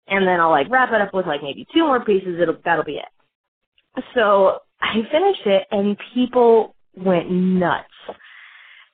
[0.09, 2.39] and then I'll like wrap it up with like maybe two more pieces.
[2.41, 4.03] It'll that'll be it.
[4.15, 7.87] So I finished it, and people went nuts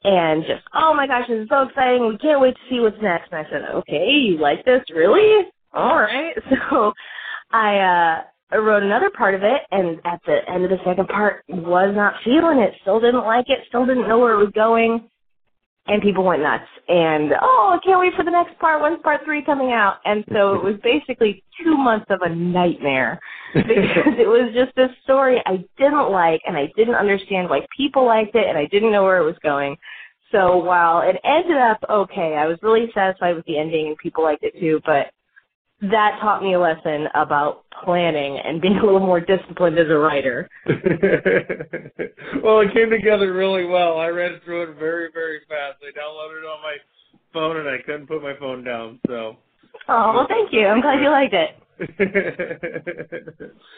[0.08, 2.08] and just, oh my gosh, this is so exciting.
[2.08, 3.32] We can't wait to see what's next.
[3.32, 4.82] And I said, okay, you like this?
[4.90, 5.48] Really?
[5.74, 6.34] All right.
[6.72, 6.94] So
[7.52, 11.44] I, uh, wrote another part of it, and at the end of the second part,
[11.50, 12.74] was not feeling it.
[12.82, 13.60] Still didn't like it.
[13.68, 15.10] Still didn't know where it was going.
[15.88, 16.68] And people went nuts.
[16.90, 18.82] And, oh, I can't wait for the next part.
[18.82, 19.98] When's part three coming out?
[20.06, 23.20] And so it was basically two months of a nightmare
[23.54, 28.06] because it was just this story I didn't like, and I didn't understand why people
[28.06, 29.78] liked it, and I didn't know where it was going.
[30.32, 34.24] So while it ended up okay, I was really satisfied with the ending, and people
[34.24, 34.82] liked it too.
[34.86, 35.08] But
[35.82, 39.98] that taught me a lesson about planning and being a little more disciplined as a
[39.98, 40.50] writer.
[42.44, 44.00] well, it came together really well.
[44.00, 45.78] I read through it very, very fast.
[45.82, 46.78] I downloaded it on my
[47.32, 49.00] phone, and I couldn't put my phone down.
[49.08, 49.38] So.
[49.88, 50.66] Oh well, thank you.
[50.66, 51.56] I'm glad you liked it.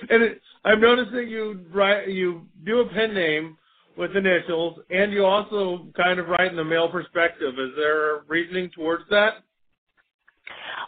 [0.09, 3.57] and it, I'm noticing you write, you do a pen name
[3.97, 7.55] with initials, and you also kind of write in the male perspective.
[7.59, 9.43] Is there a reasoning towards that?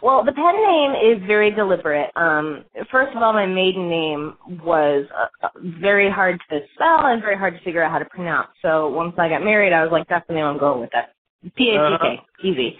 [0.02, 2.10] Well, the pen name is very deliberate.
[2.16, 5.48] Um, first of all, my maiden name was uh,
[5.80, 8.48] very hard to spell and very hard to figure out how to pronounce.
[8.62, 10.90] So once I got married, I was like, that's the name I'm going with.
[10.92, 11.14] That
[11.56, 12.76] P A C K, easy.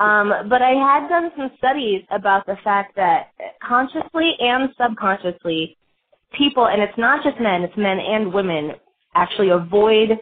[0.00, 3.28] Um, but I had done some studies about the fact that
[3.62, 5.76] consciously and subconsciously,
[6.36, 8.72] people, and it's not just men, it's men and women,
[9.14, 10.18] actually avoid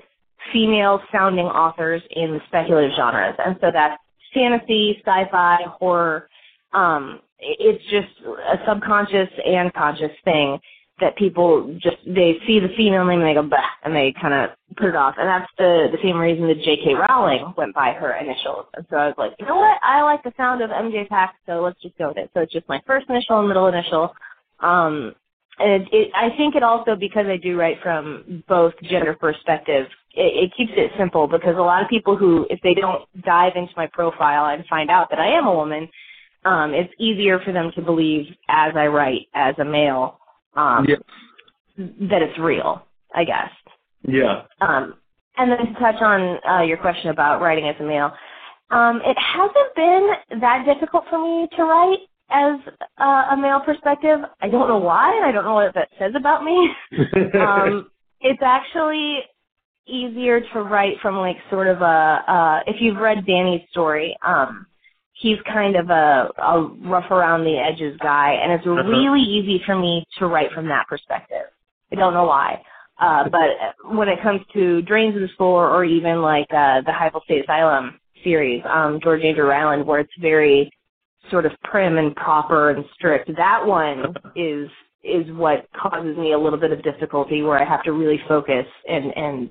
[0.52, 3.34] female sounding authors in the speculative genres.
[3.44, 3.96] And so that's
[4.35, 6.28] fantasy, sci-fi, horror.
[6.72, 10.59] Um, it's just a subconscious and conscious thing
[11.01, 14.32] that people just they see the female name and they go bah and they kind
[14.32, 15.16] of put it off.
[15.18, 16.95] And that's the the same reason that J.K.
[16.95, 18.66] Rowling went by her initials.
[18.74, 19.78] And so I was like, you know what?
[19.82, 22.30] I like the sound of MJ Pack, so let's just go with it.
[22.35, 24.14] So it's just my first initial and middle initial.
[24.61, 25.14] Um,
[25.59, 29.89] and it, it, I think it also because I do write from both gender perspectives,
[30.16, 33.52] it, it keeps it simple because a lot of people who, if they don't dive
[33.56, 35.88] into my profile and find out that I am a woman,
[36.44, 40.18] um, it's easier for them to believe as I write as a male
[40.56, 40.96] um, Yeah.
[41.76, 42.86] that it's real.
[43.14, 43.50] I guess.
[44.02, 44.42] Yeah.
[44.60, 44.94] Um,
[45.36, 48.12] and then to touch on uh, your question about writing as a male,
[48.70, 51.98] um, it hasn't been that difficult for me to write
[52.30, 52.58] as
[52.98, 54.20] uh, a male perspective.
[54.40, 56.70] I don't know why, and I don't know what that says about me.
[57.40, 57.88] um,
[58.20, 59.18] it's actually
[59.87, 64.16] easier to write from like sort of a uh, if you've read Danny's story.
[64.26, 64.66] Um,
[65.14, 68.82] he's kind of a, a rough around the edges guy, and it's Uh-huh.
[68.89, 71.47] really easy for me to write from that perspective.
[71.93, 72.61] I don't know why.
[73.01, 76.93] Uh, but when it comes to Drains of the Spore or even like uh, the
[76.93, 80.70] Highville State Asylum series, um, George Andrew Ryland, where it's very
[81.30, 84.68] sort of prim and proper and strict, that one is
[85.03, 88.66] is what causes me a little bit of difficulty where I have to really focus
[88.89, 89.51] and and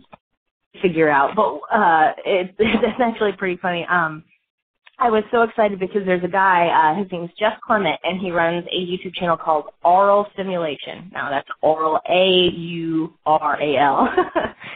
[0.82, 1.36] figure out.
[1.36, 3.86] But uh, it, it's actually pretty funny.
[3.90, 4.24] Um,
[5.00, 8.32] I was so excited because there's a guy, uh, his name's Jeff Clement, and he
[8.32, 11.10] runs a YouTube channel called Aural Stimulation.
[11.12, 14.10] Now that's aural A-U-R-A-L.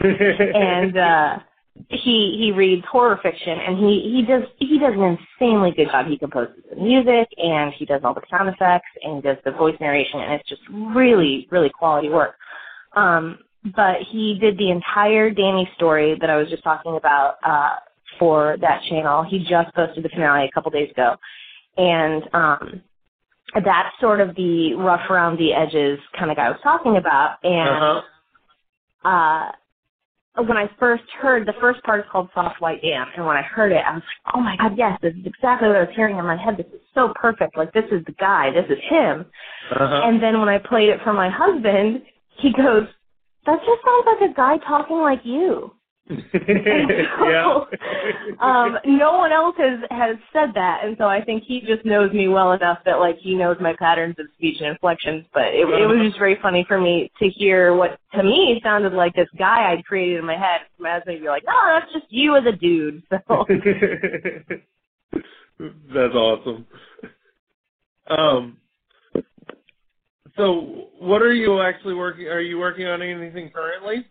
[0.00, 1.38] and, uh,
[1.90, 6.06] he, he reads horror fiction and he, he does, he does an insanely good job.
[6.06, 9.52] He composes the music and he does all the sound effects and he does the
[9.52, 12.34] voice narration and it's just really, really quality work.
[12.96, 17.76] Um, but he did the entire Danny story that I was just talking about, uh,
[18.18, 19.22] for that channel.
[19.22, 21.16] He just posted the finale a couple days ago.
[21.76, 22.82] And um
[23.64, 27.36] that's sort of the rough around the edges kind of guy I was talking about.
[27.44, 29.08] And Uh-huh.
[29.08, 29.52] uh
[30.42, 33.42] when I first heard the first part is called Soft White Dam, and when I
[33.42, 34.98] heard it, I was like, "Oh my God, yes!
[35.02, 36.56] This is exactly what I was hearing in my head.
[36.56, 37.56] This is so perfect.
[37.56, 38.50] Like this is the guy.
[38.50, 39.26] This is him."
[39.72, 40.00] Uh-huh.
[40.04, 42.02] And then when I played it for my husband,
[42.36, 42.86] he goes,
[43.48, 45.72] "That just sounds like a guy talking like you."
[46.10, 47.60] yeah.
[48.40, 52.12] um, no one else has has said that, and so I think he just knows
[52.12, 55.24] me well enough that like he knows my patterns of speech and inflections.
[55.32, 58.92] But it, it was just very funny for me to hear what to me sounded
[58.92, 60.60] like this guy I'd created in my head.
[60.78, 63.46] My husband would be like, "No, that's just you as a dude." So
[65.58, 66.66] That's awesome.
[68.08, 68.58] Um,
[70.38, 72.26] so what are you actually working?
[72.28, 74.06] Are you working on anything currently?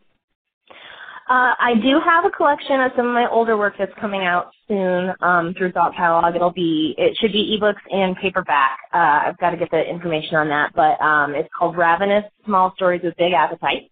[1.29, 4.51] Uh, I do have a collection of some of my older work that's coming out
[4.67, 6.35] soon um, through Thought Catalog.
[6.35, 8.77] It'll be it should be ebooks and paperback.
[8.93, 12.71] Uh, I've got to get the information on that, but um, it's called Ravenous: Small
[12.75, 13.91] Stories with Big Appetite.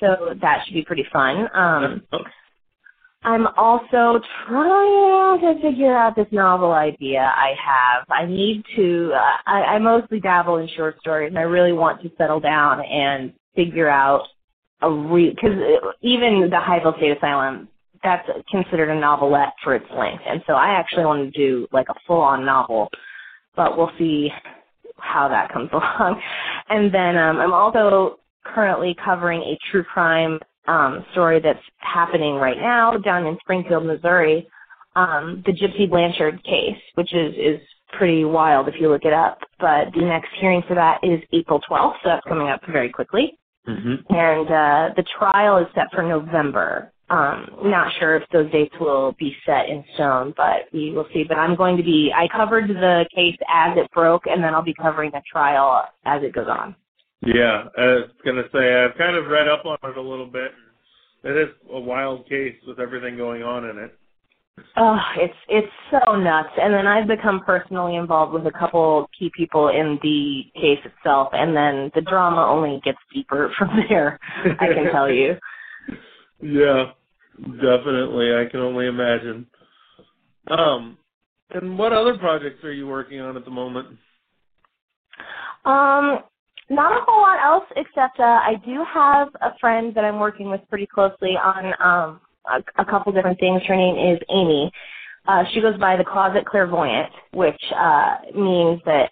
[0.00, 1.48] So that should be pretty fun.
[1.54, 2.02] Um,
[3.22, 8.06] I'm also trying to figure out this novel idea I have.
[8.08, 9.12] I need to.
[9.14, 12.80] Uh, I, I mostly dabble in short stories, and I really want to settle down
[12.80, 14.22] and figure out
[14.80, 15.52] a re because
[16.00, 17.68] even the Highville State Asylum
[18.02, 21.90] that's considered a novelette for its length, and so I actually want to do like
[21.90, 22.88] a full-on novel,
[23.54, 24.30] but we'll see
[24.96, 26.22] how that comes along.
[26.70, 30.38] And then um, I'm also currently covering a true crime
[30.70, 34.48] um, story that's happening right now down in Springfield, Missouri,
[34.96, 37.60] um, the Gypsy Blanchard case, which is is
[37.98, 39.38] pretty wild if you look it up.
[39.58, 43.36] But the next hearing for that is April 12th, so that's coming up very quickly
[43.68, 44.14] Mm-hmm.
[44.14, 46.90] and uh, the trial is set for November.
[47.10, 51.24] Um, not sure if those dates will be set in stone, but we will see.
[51.28, 54.62] But I'm going to be, I covered the case as it broke, and then I'll
[54.62, 56.74] be covering the trial as it goes on.
[57.22, 60.52] Yeah, I was gonna say I've kind of read up on it a little bit.
[61.22, 63.98] It is a wild case with everything going on in it.
[64.76, 66.50] Oh, it's it's so nuts.
[66.60, 71.28] And then I've become personally involved with a couple key people in the case itself,
[71.32, 74.18] and then the drama only gets deeper from there.
[74.58, 75.36] I can tell you.
[76.42, 76.92] Yeah,
[77.36, 78.34] definitely.
[78.34, 79.46] I can only imagine.
[80.48, 80.96] Um,
[81.50, 83.98] and what other projects are you working on at the moment?
[85.66, 86.20] Um,
[86.70, 90.48] not a whole lot else except uh, I do have a friend that I'm working
[90.50, 93.60] with pretty closely on um, a, a couple different things.
[93.66, 94.70] Her name is Amy.
[95.26, 99.10] Uh, she goes by the Closet Clairvoyant, which uh, means that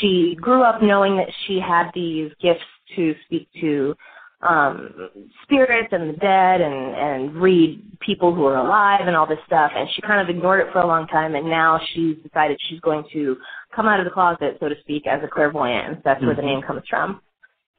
[0.00, 2.60] she grew up knowing that she had these gifts
[2.96, 3.94] to speak to
[4.40, 5.10] um
[5.42, 9.72] spirits and the dead and and read people who are alive and all this stuff.
[9.74, 12.80] And she kind of ignored it for a long time and now she's decided she's
[12.80, 13.36] going to
[13.74, 15.88] come out of the closet so to speak as a clairvoyant.
[15.88, 17.20] And that's where the name comes from.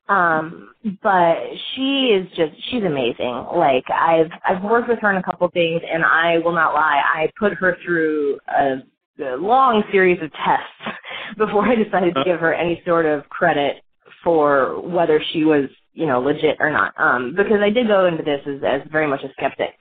[0.09, 1.35] Um but
[1.75, 3.45] she is just she's amazing.
[3.55, 7.01] Like i've i've worked with her in a couple things and i will not lie
[7.05, 8.83] i put her through a,
[9.23, 10.97] a long series of tests
[11.37, 13.77] before i decided to give her any sort of credit
[14.23, 18.23] for whether she was you know legit or not um because i did go into
[18.23, 19.71] this as as very much a skeptic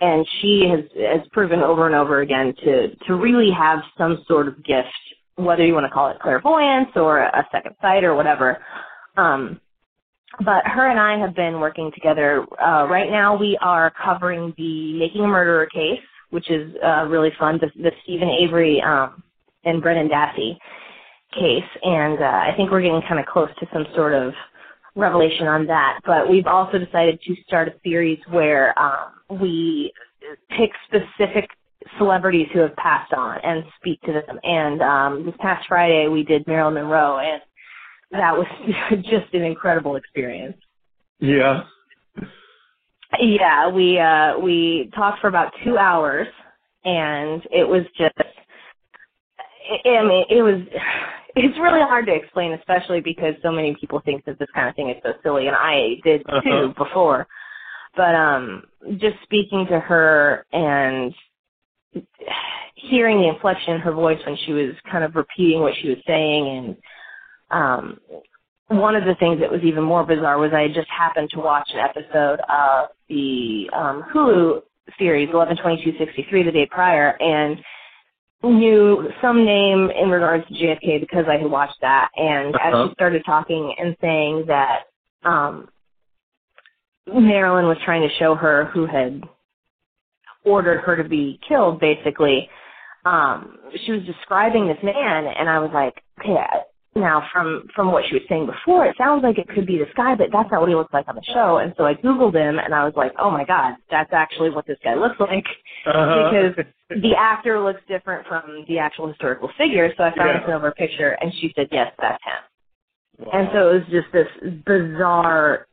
[0.00, 4.48] and she has has proven over and over again to to really have some sort
[4.48, 4.88] of gift
[5.36, 8.58] whether you want to call it clairvoyance or a second sight or whatever
[9.16, 9.60] um
[10.40, 12.46] but her and I have been working together.
[12.60, 16.00] Uh, right now, we are covering the Making a Murderer case,
[16.30, 17.58] which is uh, really fun.
[17.60, 19.22] The, the Steven Avery um,
[19.64, 20.56] and Brendan Dassey
[21.34, 24.32] case, and uh, I think we're getting kind of close to some sort of
[24.94, 26.00] revelation on that.
[26.04, 29.92] But we've also decided to start a series where um, we
[30.50, 31.48] pick specific
[31.98, 34.38] celebrities who have passed on and speak to them.
[34.42, 37.42] And um, this past Friday, we did Marilyn Monroe, and
[38.12, 38.46] that was
[39.02, 40.56] just an incredible experience.
[41.18, 41.62] Yeah.
[43.20, 46.28] Yeah, we uh we talked for about two hours,
[46.84, 48.14] and it was just.
[49.84, 50.62] I mean, it was.
[51.34, 54.76] It's really hard to explain, especially because so many people think that this kind of
[54.76, 56.66] thing is so silly, and I did too Uh-huh.
[56.76, 57.26] before.
[57.96, 58.64] But um,
[58.96, 61.14] just speaking to her and
[62.74, 65.98] hearing the inflection in her voice when she was kind of repeating what she was
[66.06, 66.76] saying, and
[67.50, 68.00] um,
[68.68, 71.68] one of the things that was even more bizarre was I just happened to watch
[71.74, 74.62] an episode of the um, Hulu
[74.98, 77.58] series 11.22.63 the day prior, and
[78.50, 82.08] knew some name in regards to JFK because I had watched that.
[82.16, 82.88] And as Uh-huh.
[82.88, 84.82] she started talking and saying that
[85.24, 85.68] um,
[87.06, 89.22] Marilyn was trying to show her who had
[90.44, 92.48] ordered her to be killed, basically,
[93.04, 96.46] um, she was describing this man, and I was like, okay.
[96.94, 99.88] Now, from from what she was saying before, it sounds like it could be this
[99.96, 101.56] guy, but that's not what he looks like on the show.
[101.56, 104.66] And so I googled him, and I was like, oh my god, that's actually what
[104.66, 105.46] this guy looks like
[105.86, 106.30] Uh-huh.
[106.30, 106.66] because
[107.00, 109.90] the actor looks different from the actual historical figure.
[109.96, 110.40] So I found Yeah.
[110.46, 113.26] this over picture, and she said, yes, that's him.
[113.26, 113.30] Wow.
[113.32, 114.28] And so it was just this
[114.66, 115.66] bizarre,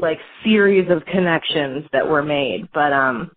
[0.00, 2.66] like, series of connections that were made.
[2.72, 3.30] But um,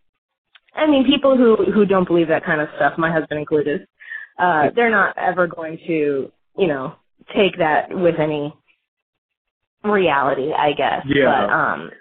[0.74, 3.86] I mean, people who who don't believe that kind of stuff, my husband included,
[4.40, 6.96] uh, they're not ever going to, you know,
[7.36, 8.54] take that with any
[9.84, 11.06] reality, I guess.
[11.08, 11.48] Yeah.
[11.48, 11.92] But um,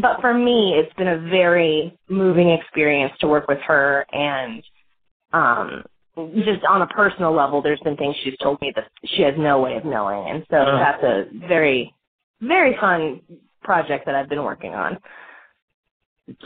[0.00, 4.62] but for me, it's been a very moving experience to work with her, and
[5.32, 5.82] um,
[6.44, 9.60] just on a personal level, there's been things she's told me that she has no
[9.60, 10.78] way of knowing, and so Uh-huh.
[10.78, 11.94] that's a very,
[12.40, 13.20] very fun
[13.62, 14.98] project that I've been working on.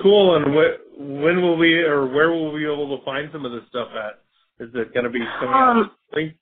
[0.03, 0.37] Cool.
[0.37, 3.53] And what, when will we, or where will we be able to find some of
[3.53, 4.21] this stuff at?
[4.65, 5.55] Is it going to be coming?
[5.55, 6.35] Um, week?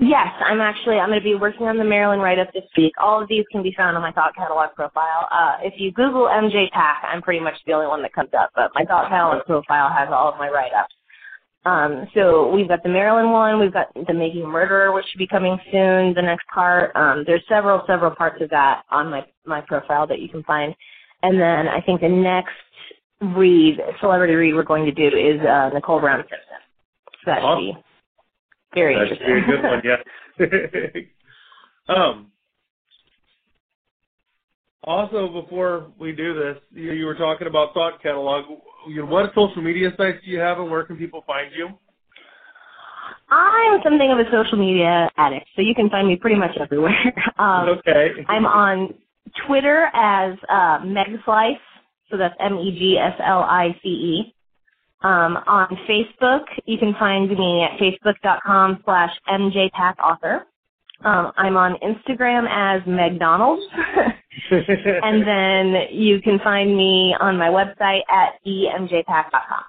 [0.00, 2.92] Yes, I'm actually I'm going to be working on the Marilyn write-up this week.
[3.00, 5.26] All of these can be found on my thought catalog profile.
[5.30, 8.50] Uh, if you Google MJ Pack, I'm pretty much the only one that comes up,
[8.54, 10.94] but my thought catalog profile has all of my write-ups.
[11.64, 15.18] Um, so we've got the Marilyn one, we've got the Making a Murderer, which should
[15.18, 16.14] be coming soon.
[16.14, 20.20] The next part, um, there's several several parts of that on my my profile that
[20.20, 20.74] you can find.
[21.24, 22.54] And then I think the next
[23.20, 26.38] read, celebrity read, we're going to do is uh, Nicole Brown Simpson.
[27.24, 27.84] So that should be
[28.74, 31.14] very That should be a good one, yeah.
[31.94, 32.32] um,
[34.84, 38.44] also, before we do this, you, you were talking about Thought Catalog.
[38.88, 41.68] You know, what social media sites do you have, and where can people find you?
[43.30, 46.94] I'm something of a social media addict, so you can find me pretty much everywhere.
[47.38, 48.24] um, okay.
[48.28, 48.94] I'm on
[49.46, 51.58] Twitter as uh, Megslice,
[52.10, 54.34] so that's M-E-G-S-L-I-C-E.
[55.02, 60.42] Um, on Facebook, you can find me at facebook.com slash mjpackauthor.
[61.04, 63.64] Um, I'm on Instagram as McDonald's.
[64.50, 69.64] and then you can find me on my website at emjpack.com.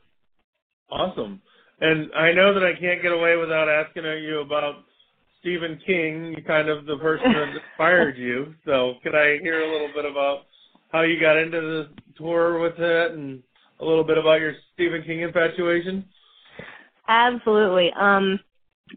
[0.90, 1.42] Awesome.
[1.82, 4.84] And I know that I can't get away without asking you about
[5.40, 8.56] Stephen King, kind of the person that inspired you.
[8.66, 10.48] So could I hear a little bit about
[10.92, 13.44] how you got into the tour with it and
[13.80, 16.06] a little bit about your Stephen King infatuation?
[17.08, 17.92] Absolutely.
[18.00, 18.40] Um,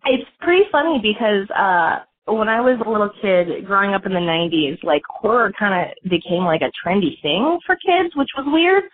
[0.06, 2.00] it's pretty funny because uh,
[2.32, 6.10] when I was a little kid, growing up in the '90s, like horror kind of
[6.10, 8.84] became like a trendy thing for kids, which was weird.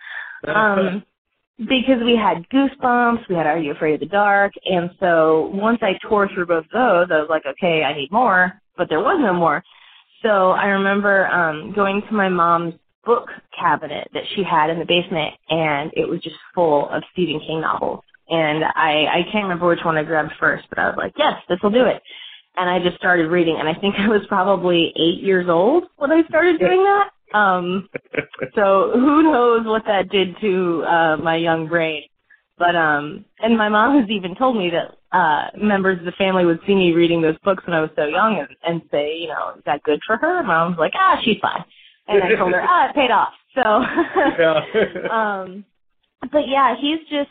[0.55, 1.03] Um,
[1.59, 5.79] because we had Goosebumps, we had Are You Afraid of the Dark, and so once
[5.81, 9.19] I tore through both those, I was like, okay, I need more, but there was
[9.21, 9.61] no more.
[10.23, 12.75] So I remember um, going to my mom's
[13.09, 13.27] book
[13.59, 17.59] cabinet that she had in the basement, and it was just full of Stephen King
[17.61, 18.03] novels.
[18.29, 21.33] And I, I can't remember which one I grabbed first, but I was like, yes,
[21.49, 22.03] this will do it.
[22.55, 26.11] And I just started reading, and I think I was probably eight years old when
[26.11, 27.09] I started doing that.
[27.35, 27.89] Um,
[28.55, 32.03] so who knows what that did to uh, my young brain.
[32.59, 36.45] But um, and my mom has even told me that uh, members of the family
[36.45, 39.29] would see me reading those books when I was so young and, and say, you
[39.29, 40.39] know, is that good for her?
[40.39, 41.63] And mom's like, ah, she's fine.
[42.09, 43.33] And I told her, ah, it paid off.
[43.55, 43.61] So
[44.39, 44.61] yeah.
[45.11, 45.65] um
[46.31, 47.29] but yeah he's just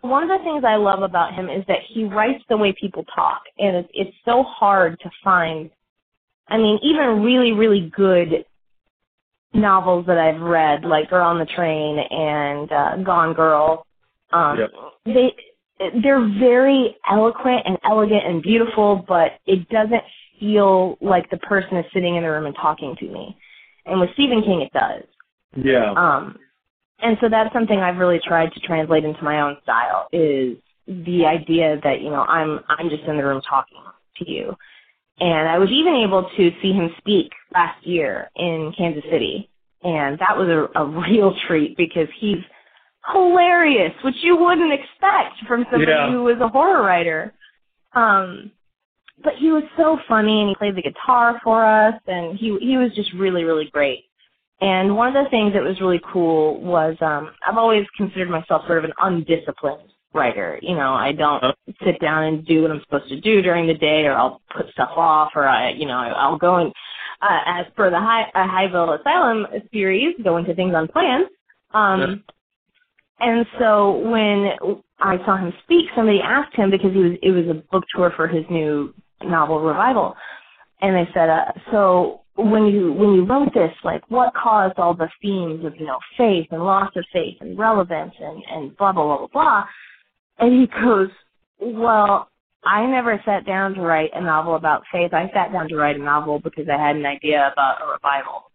[0.00, 3.04] one of the things i love about him is that he writes the way people
[3.14, 5.70] talk and it's it's so hard to find
[6.48, 8.44] i mean even really really good
[9.54, 13.86] novels that i've read like girl on the train and uh gone girl
[14.32, 14.70] um Yep.
[15.06, 15.34] they
[16.02, 20.02] they're very eloquent and elegant and beautiful but it doesn't
[20.38, 23.36] feel like the person is sitting in the room and talking to me
[23.90, 25.04] and with stephen king it does
[25.56, 25.92] yeah.
[25.96, 26.38] um,
[27.02, 31.24] and so that's something I've really tried to translate into my own style is the
[31.26, 33.78] idea that, you know, I'm I'm just in the room talking
[34.18, 34.54] to you.
[35.18, 39.50] And I was even able to see him speak last year in Kansas City,
[39.82, 42.38] and that was a, a real treat because he's
[43.12, 46.10] hilarious, which you wouldn't expect from somebody Yeah.
[46.10, 47.32] who was a horror writer.
[47.92, 48.52] Um,
[49.22, 52.76] but he was so funny, and he played the guitar for us, and he he
[52.76, 54.04] was just really really great.
[54.60, 58.66] And one of the things that was really cool was um, I've always considered myself
[58.66, 60.58] sort of an undisciplined writer.
[60.60, 61.42] You know, I don't
[61.84, 64.68] sit down and do what I'm supposed to do during the day, or I'll put
[64.72, 66.72] stuff off, or I, you know, I'll go and,
[67.22, 71.26] uh, as per the High uh, Highville Asylum series, go into things unplanned.
[71.72, 73.26] Um, Yeah.
[73.28, 74.52] and so when
[74.98, 78.12] I saw him speak, somebody asked him because he was it was a book tour
[78.16, 78.92] for his new
[79.24, 80.14] novel revival,
[80.80, 84.94] and they said, uh, so when you when you wrote this, like what caused all
[84.94, 88.92] the themes of you know faith and loss of faith and relevance and and blah
[88.92, 89.64] blah blah blah blah,
[90.38, 91.08] and he goes,
[91.60, 92.28] well.
[92.62, 95.14] I never sat down to write a novel about faith.
[95.14, 98.50] I sat down to write a novel because I had an idea about a revival.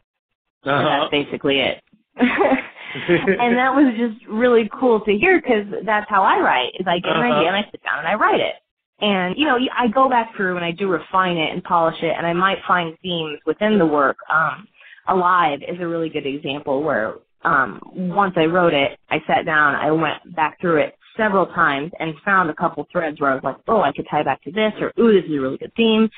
[0.63, 0.83] Uh-huh.
[0.83, 1.81] that's basically it.
[2.15, 6.73] and that was just really cool to hear because that's how I write.
[6.79, 7.33] Is I get an Uh-huh.
[7.33, 8.55] idea and I sit down and I write it.
[9.01, 12.13] And you know, I go back through and I do refine it and polish it,
[12.17, 14.17] and I might find themes within the work.
[14.31, 14.67] Um,
[15.07, 19.75] Alive is a really good example where um, once I wrote it, I sat down,
[19.75, 23.43] I went back through it several times and found a couple threads where I was
[23.43, 25.73] like, oh, I could tie back to this, or ooh, this is a really good
[25.75, 26.09] theme.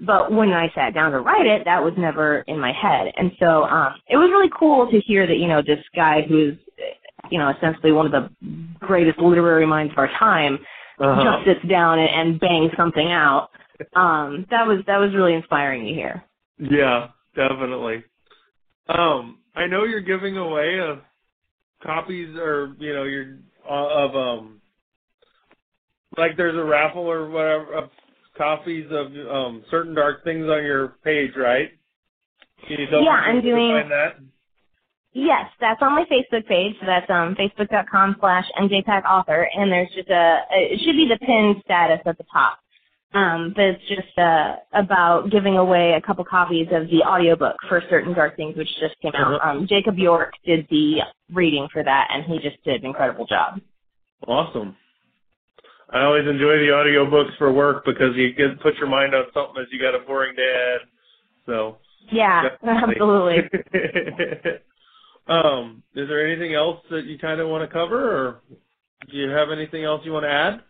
[0.00, 3.12] But when I sat down to write it, that was never in my head.
[3.16, 6.54] And so um, it was really cool to hear that, you know, this guy who's,
[7.30, 8.30] you know, essentially one of the
[8.78, 10.58] greatest literary minds of our time
[10.98, 11.24] Uh-huh.
[11.44, 13.50] just sits down and, and bangs something out.
[13.94, 16.24] Um, that was that was really inspiring to hear.
[16.58, 18.04] Yeah, definitely.
[18.88, 20.96] Um, I know you're giving away uh,
[21.82, 23.38] copies, or you know, you're
[23.68, 24.60] uh, of um,
[26.16, 27.90] like there's a raffle or whatever of
[28.38, 31.70] copies of um certain dark things on your page, right?
[32.66, 34.16] Can you tell Yeah, me I'm doing- find that?
[35.18, 36.74] Yes, that's on my Facebook page.
[36.84, 41.62] That's um, facebook.com slash mjpack author, and there's just a it should be the pinned
[41.64, 42.58] status at the top.
[43.14, 47.82] Um, but it's just uh, about giving away a couple copies of the audiobook for
[47.88, 49.40] Certain Dark Things, which just came out.
[49.42, 50.98] Um, Jacob York did the
[51.32, 53.62] reading for that, and he just did an incredible job.
[54.28, 54.76] Awesome.
[55.88, 59.62] I always enjoy the audiobooks for work because you get put your mind on something
[59.62, 60.80] as you got a boring day ahead.
[61.46, 61.78] So
[62.12, 63.48] Yeah, absolutely.
[65.28, 68.40] um, is there anything else that you kind of want to cover, or
[69.10, 70.62] do you have anything else you want to add?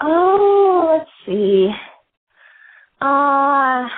[0.00, 1.70] Oh, let's see.
[3.00, 3.88] Uh,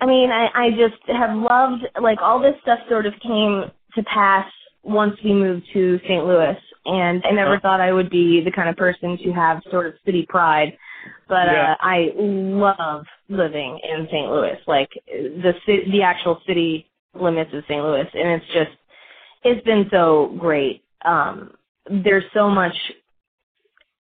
[0.00, 3.64] I mean, I, I just have loved, like, all this stuff sort of came
[3.94, 4.46] to pass
[4.82, 6.24] once we moved to St.
[6.24, 6.56] Louis.
[6.84, 7.60] And I never Uh-huh.
[7.60, 10.76] thought I would be the kind of person to have sort of city pride.
[11.28, 11.72] But Yeah.
[11.72, 14.30] uh, I love living in St.
[14.30, 15.54] Louis, like the
[15.90, 16.88] the actual city
[17.20, 17.82] limits of St.
[17.82, 18.76] Louis, and it's just
[19.44, 20.82] it's been so great.
[21.04, 21.52] Um,
[21.88, 22.74] there's so much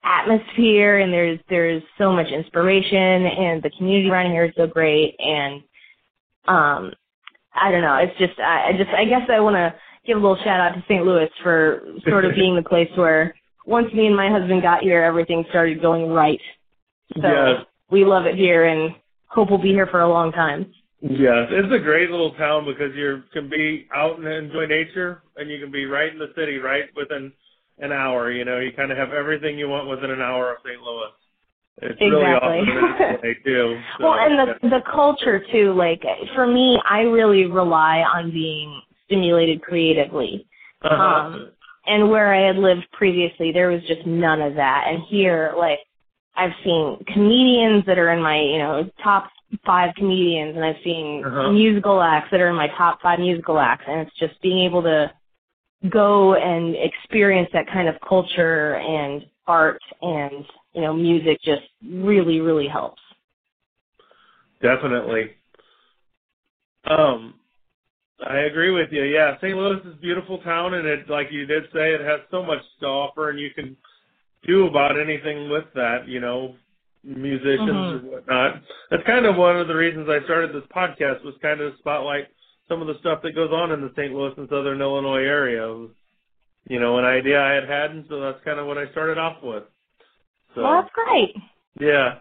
[0.04, 5.16] atmosphere and there's there's so much inspiration and the community around here is so great
[5.18, 5.62] and
[6.46, 6.92] um
[7.56, 9.74] I don't know, it's just I, I just I guess I wanna
[10.06, 11.04] give a little shout out to St.
[11.04, 13.34] Louis for sort of being the place where
[13.66, 16.40] once me and my husband got here everything started going right.
[17.16, 18.94] So we love it here and
[19.28, 20.72] hope we'll be here for a long time.
[21.06, 25.50] Yes, it's a great little town because you can be out and enjoy nature, and
[25.50, 27.30] you can be right in the city, right within
[27.78, 28.30] an hour.
[28.32, 30.80] You know, you kind of have everything you want within an hour of St.
[30.80, 31.10] Louis.
[31.82, 32.58] It's really Exactly.
[32.58, 33.80] awesome to play too.
[33.98, 35.74] So, well, and the the culture too.
[35.74, 36.02] Like
[36.34, 40.46] for me, I really rely on being stimulated creatively.
[40.82, 41.02] uh-huh.
[41.02, 41.50] Um,
[41.86, 44.84] and where I had lived previously, there was just none of that.
[44.88, 45.80] And here, like,
[46.34, 49.28] I've seen comedians that are in my, you know, top
[49.64, 51.50] five comedians, and I've seen Uh-huh.
[51.52, 54.82] musical acts that are in my top five musical acts, and it's just being able
[54.82, 55.12] to
[55.88, 62.40] go and experience that kind of culture and art and you know music just really
[62.40, 63.02] really helps.
[64.62, 65.32] Definitely.
[66.84, 67.34] Um,
[68.26, 69.02] I agree with you.
[69.04, 69.56] Yeah, St.
[69.56, 72.62] Louis is a beautiful town, and it, like you did say, it has so much
[72.80, 73.76] to offer, and you can
[74.46, 76.06] do about anything with that.
[76.06, 76.54] You know,
[77.04, 78.04] musicians Mhm.
[78.04, 78.62] or whatnot.
[78.90, 81.78] That's kind of one of the reasons I started this podcast was kind of to
[81.78, 82.28] spotlight
[82.68, 84.14] some of the stuff that goes on in the St.
[84.14, 85.66] Louis and Southern Illinois area.
[85.68, 85.90] Was,
[86.68, 89.18] you know, an idea I had had, and so that's kind of what I started
[89.18, 89.64] off with.
[90.54, 90.62] So.
[90.62, 91.36] Well, that's great.
[91.78, 92.20] Yeah.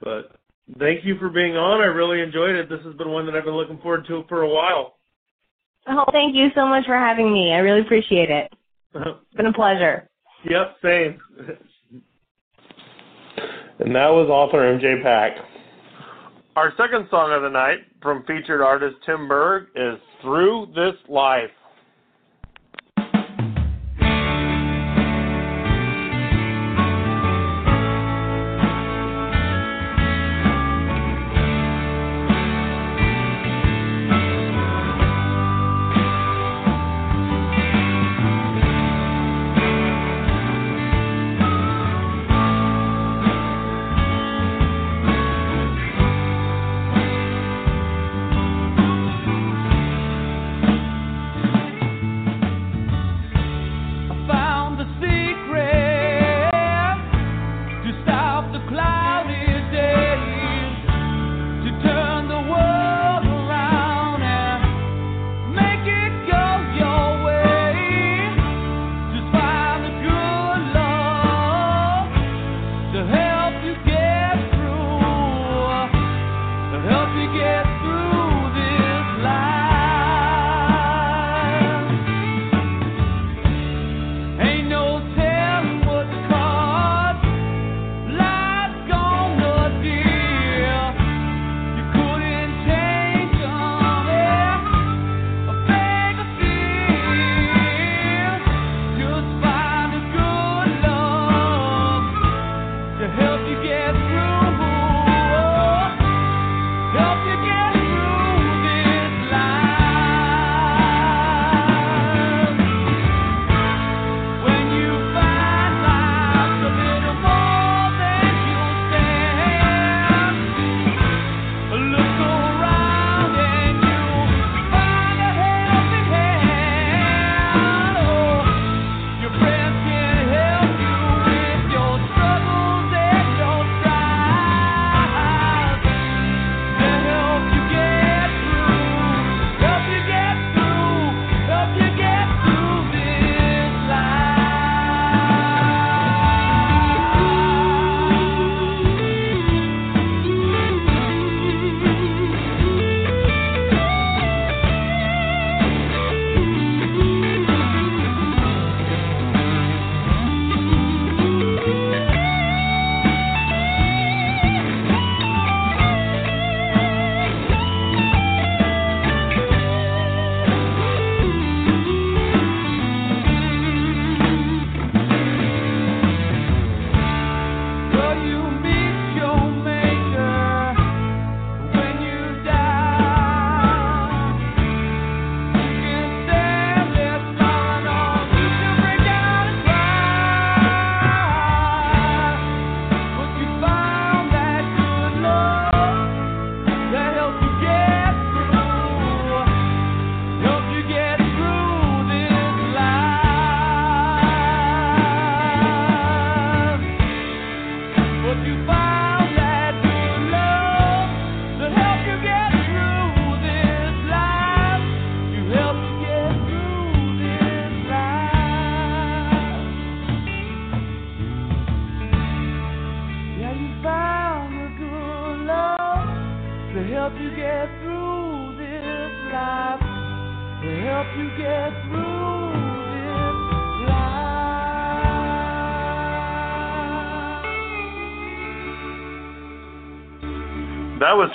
[0.00, 0.32] But
[0.78, 1.80] thank you for being on.
[1.80, 2.68] I really enjoyed it.
[2.68, 4.96] This has been one that I've been looking forward to for a while.
[5.86, 7.52] Oh, thank you so much for having me.
[7.52, 8.52] I really appreciate it.
[8.96, 10.08] It's been a pleasure.
[10.44, 11.20] yep, same.
[13.78, 15.32] and that was author MJ Pack.
[16.56, 21.50] Our second song of the night from featured artist Tim Berg is Through This Life.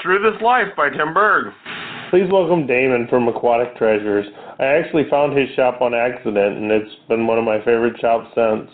[0.10, 1.53] Through This Life by Tim Berg.
[2.10, 4.26] Please welcome Damon from Aquatic Treasures.
[4.57, 8.26] I actually found his shop on accident, and it's been one of my favorite shops
[8.34, 8.72] since.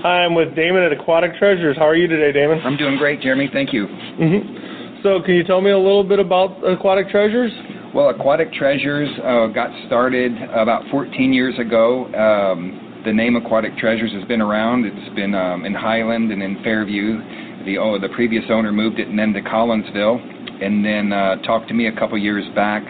[0.00, 1.76] Hi, I'm with Damon at Aquatic Treasures.
[1.76, 2.60] How are you today, Damon?
[2.64, 3.50] I'm doing great, Jeremy.
[3.52, 3.84] Thank you.
[3.86, 7.52] hmm So, can you tell me a little bit about Aquatic Treasures?
[7.94, 12.06] Well, Aquatic Treasures uh, got started about 14 years ago.
[12.14, 14.86] Um, the name Aquatic Treasures has been around.
[14.86, 17.20] It's been um, in Highland and in Fairview.
[17.64, 21.68] The oh, the previous owner moved it and then to Collinsville, and then uh, talked
[21.68, 22.82] to me a couple years back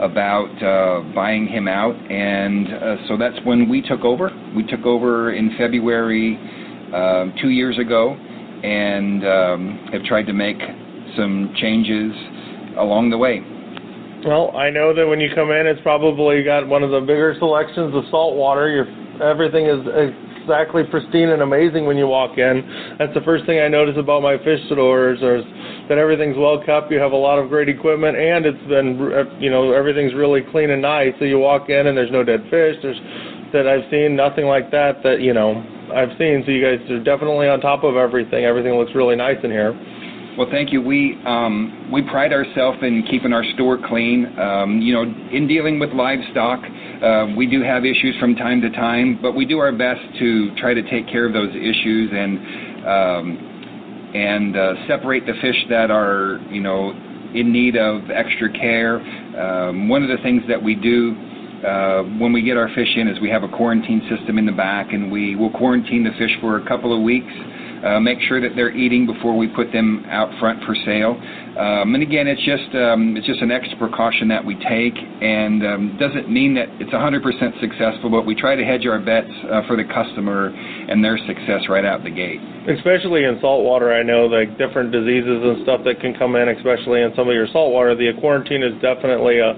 [0.00, 4.30] about uh, buying him out, and uh, so that's when we took over.
[4.54, 6.38] We took over in February
[6.94, 10.58] uh, two years ago, and um, have tried to make
[11.16, 12.12] some changes
[12.78, 13.42] along the way.
[14.24, 17.34] Well, I know that when you come in, it's probably got one of the bigger
[17.38, 18.68] selections of salt water.
[18.70, 18.86] Your
[19.22, 19.82] everything is
[20.42, 22.96] exactly pristine and amazing when you walk in.
[22.98, 25.46] That's the first thing I notice about my fish stores is
[25.88, 26.90] that everything's well kept.
[26.90, 28.98] You have a lot of great equipment, and it's been,
[29.40, 31.14] you know, everything's really clean and nice.
[31.18, 32.76] So you walk in and there's no dead fish.
[32.82, 33.00] There's
[33.52, 35.62] that I've seen nothing like that that you know
[35.94, 36.42] I've seen.
[36.44, 38.44] So you guys are definitely on top of everything.
[38.44, 39.72] Everything looks really nice in here.
[40.38, 40.80] Well, thank you.
[40.80, 44.26] We um, we pride ourselves in keeping our store clean.
[44.38, 46.60] Um, you know, in dealing with livestock,
[47.36, 50.74] we do have issues from time to time, but we do our best to try
[50.74, 52.38] to take care of those issues and
[52.86, 53.48] um,
[54.14, 56.90] and uh, separate the fish that are you know
[57.34, 59.00] in need of extra care.
[59.36, 61.16] Um, one of the things that we do
[61.66, 64.52] uh, when we get our fish in is we have a quarantine system in the
[64.52, 67.32] back, and we will quarantine the fish for a couple of weeks
[67.84, 71.18] uh, make sure that they're eating before we put them out front for sale.
[71.52, 75.60] Um, and again, it's just um, it's just an extra precaution that we take, and
[75.60, 77.20] um, doesn't mean that it's 100%
[77.60, 81.68] successful, but we try to hedge our bets uh, for the customer and their success
[81.68, 82.40] right out the gate.
[82.72, 87.04] Especially in saltwater, I know like different diseases and stuff that can come in, especially
[87.04, 87.92] in some of your saltwater.
[87.92, 89.52] The quarantine is definitely a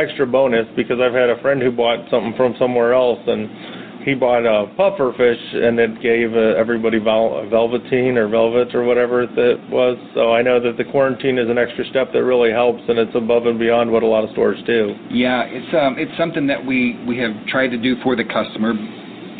[0.00, 4.14] extra bonus because I've had a friend who bought something from somewhere else and he
[4.14, 9.26] bought a puffer fish and it gave uh, everybody vel- velveteen or velvet or whatever
[9.26, 9.96] that was.
[10.14, 13.14] So I know that the quarantine is an extra step that really helps, and it's
[13.14, 14.94] above and beyond what a lot of stores do.
[15.10, 18.74] Yeah, it's um, it's something that we we have tried to do for the customer.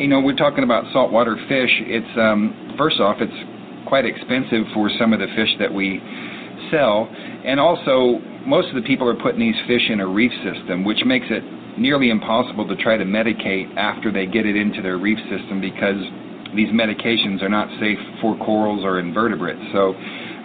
[0.01, 1.71] You know, we're talking about saltwater fish.
[1.85, 6.01] It's um, first off, it's quite expensive for some of the fish that we
[6.71, 7.05] sell,
[7.45, 11.05] and also most of the people are putting these fish in a reef system, which
[11.05, 11.43] makes it
[11.77, 15.99] nearly impossible to try to medicate after they get it into their reef system because
[16.55, 19.61] these medications are not safe for corals or invertebrates.
[19.73, 19.93] So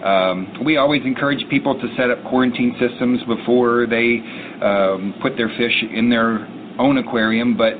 [0.05, 4.19] um, we always encourage people to set up quarantine systems before they
[4.61, 6.47] um, put their fish in their
[6.79, 7.55] own aquarium.
[7.55, 7.73] But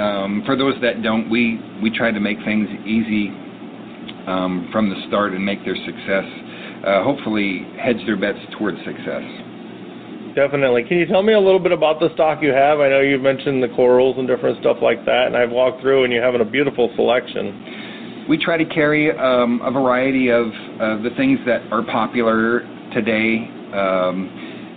[0.00, 3.28] um, for those that don't, we, we try to make things easy
[4.26, 6.24] um, from the start and make their success,
[6.86, 9.24] uh, hopefully hedge their bets towards success.
[10.34, 10.84] Definitely.
[10.84, 12.80] Can you tell me a little bit about the stock you have?
[12.80, 16.04] I know you've mentioned the corals and different stuff like that, and I've walked through
[16.04, 18.26] and you have a beautiful selection.
[18.28, 20.46] We try to carry um, a variety of
[21.02, 22.60] the things that are popular
[22.94, 23.44] today.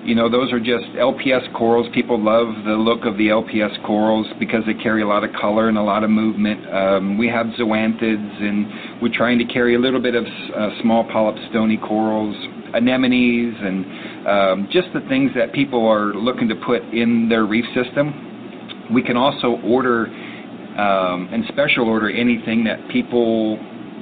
[0.06, 1.88] You know, those are just LPS corals.
[1.92, 5.68] People love the look of the LPS corals because they carry a lot of color
[5.68, 6.64] and a lot of movement.
[6.72, 11.06] Um, we have zoanthids, and we're trying to carry a little bit of uh, small
[11.06, 12.36] polyp stony corals,
[12.76, 17.66] anemones, and um, just the things that people are looking to put in their reef
[17.74, 18.88] system.
[18.94, 23.58] We can also order um, and special order anything that people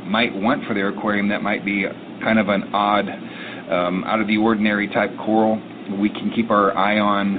[0.05, 1.85] might want for their aquarium that might be
[2.21, 5.61] kind of an odd, um, out of the ordinary type coral.
[5.99, 7.37] We can keep our eye on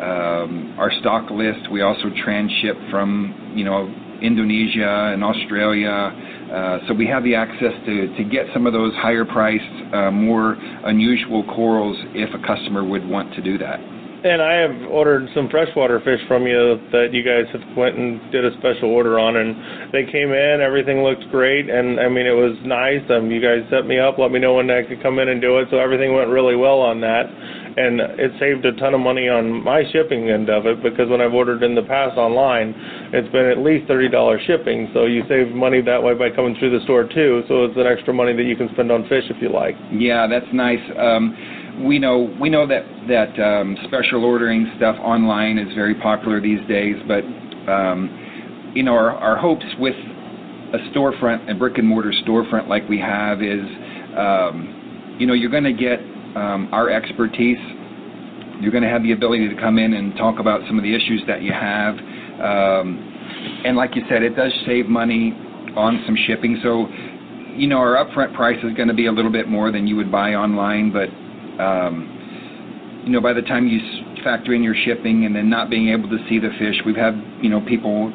[0.00, 1.70] um, our stock list.
[1.70, 3.86] We also transship from, you know,
[4.22, 5.90] Indonesia and Australia.
[6.50, 10.10] Uh, so we have the access to, to get some of those higher priced, uh,
[10.10, 13.80] more unusual corals if a customer would want to do that.
[14.24, 18.32] And I have ordered some freshwater fish from you that you guys had went and
[18.32, 20.64] did a special order on, and they came in.
[20.64, 23.04] Everything looked great, and I mean it was nice.
[23.10, 25.42] Um, you guys set me up, let me know when I could come in and
[25.42, 27.28] do it, so everything went really well on that
[27.76, 31.20] and it saved a ton of money on my shipping end of it because when
[31.20, 32.74] I've ordered in the past online,
[33.12, 34.90] it's been at least thirty dollars shipping.
[34.94, 37.42] So you save money that way by coming through the store too.
[37.48, 39.74] So it's an extra money that you can spend on fish if you like.
[39.92, 40.82] Yeah, that's nice.
[40.96, 46.40] Um, we know we know that that um, special ordering stuff online is very popular
[46.40, 47.24] these days, but
[47.70, 49.96] um, you know our our hopes with
[50.74, 53.64] a storefront, a brick and mortar storefront like we have is,
[54.18, 56.00] um, you know, you're going to get
[56.36, 57.58] um, our expertise.
[58.60, 60.94] You're going to have the ability to come in and talk about some of the
[60.94, 61.94] issues that you have.
[62.38, 65.32] Um, and like you said, it does save money
[65.76, 66.60] on some shipping.
[66.62, 66.86] So,
[67.56, 69.96] you know, our upfront price is going to be a little bit more than you
[69.96, 71.08] would buy online, but
[71.62, 73.78] um, you know, by the time you
[74.24, 77.14] factor in your shipping and then not being able to see the fish, we've had
[77.42, 78.10] you know people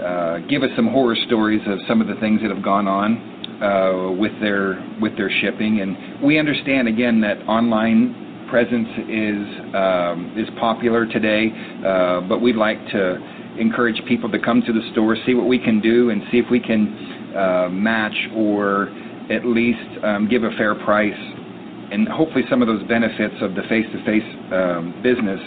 [0.00, 3.29] uh, give us some horror stories of some of the things that have gone on
[3.60, 5.80] uh, with their with their shipping.
[5.80, 11.52] And we understand again that online presence is um, is popular today,
[11.86, 13.16] uh, but we'd like to
[13.58, 16.46] encourage people to come to the store, see what we can do, and see if
[16.50, 18.88] we can uh, match or
[19.30, 21.12] at least um, give a fair price.
[21.92, 25.40] And hopefully, some of those benefits of the face-to-face um, business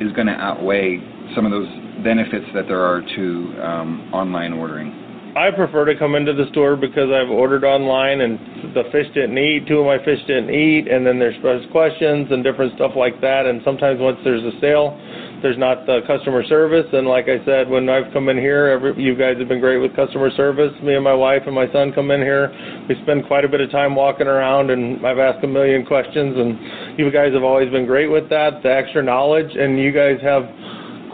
[0.00, 1.00] is going to outweigh
[1.34, 1.68] some of those
[2.02, 5.05] benefits that there are to um, online ordering.
[5.36, 9.36] I prefer to come into the store because I've ordered online and the fish didn't
[9.36, 11.36] eat, two of my fish didn't eat, and then there's
[11.70, 13.44] questions and different stuff like that.
[13.44, 14.96] And sometimes once there's a sale,
[15.42, 16.86] there's not the customer service.
[16.88, 19.76] And like I said, when I've come in here, every, you guys have been great
[19.76, 20.72] with customer service.
[20.80, 22.48] Me and my wife and my son come in here.
[22.88, 26.32] We spend quite a bit of time walking around, and I've asked a million questions,
[26.32, 30.16] and you guys have always been great with that, the extra knowledge, and you guys
[30.24, 30.48] have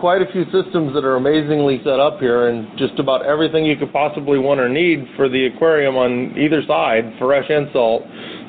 [0.02, 3.76] quite a few systems that are amazingly set up here, and just about everything you
[3.76, 8.02] could possibly want or need for the aquarium on either side, fresh and salt.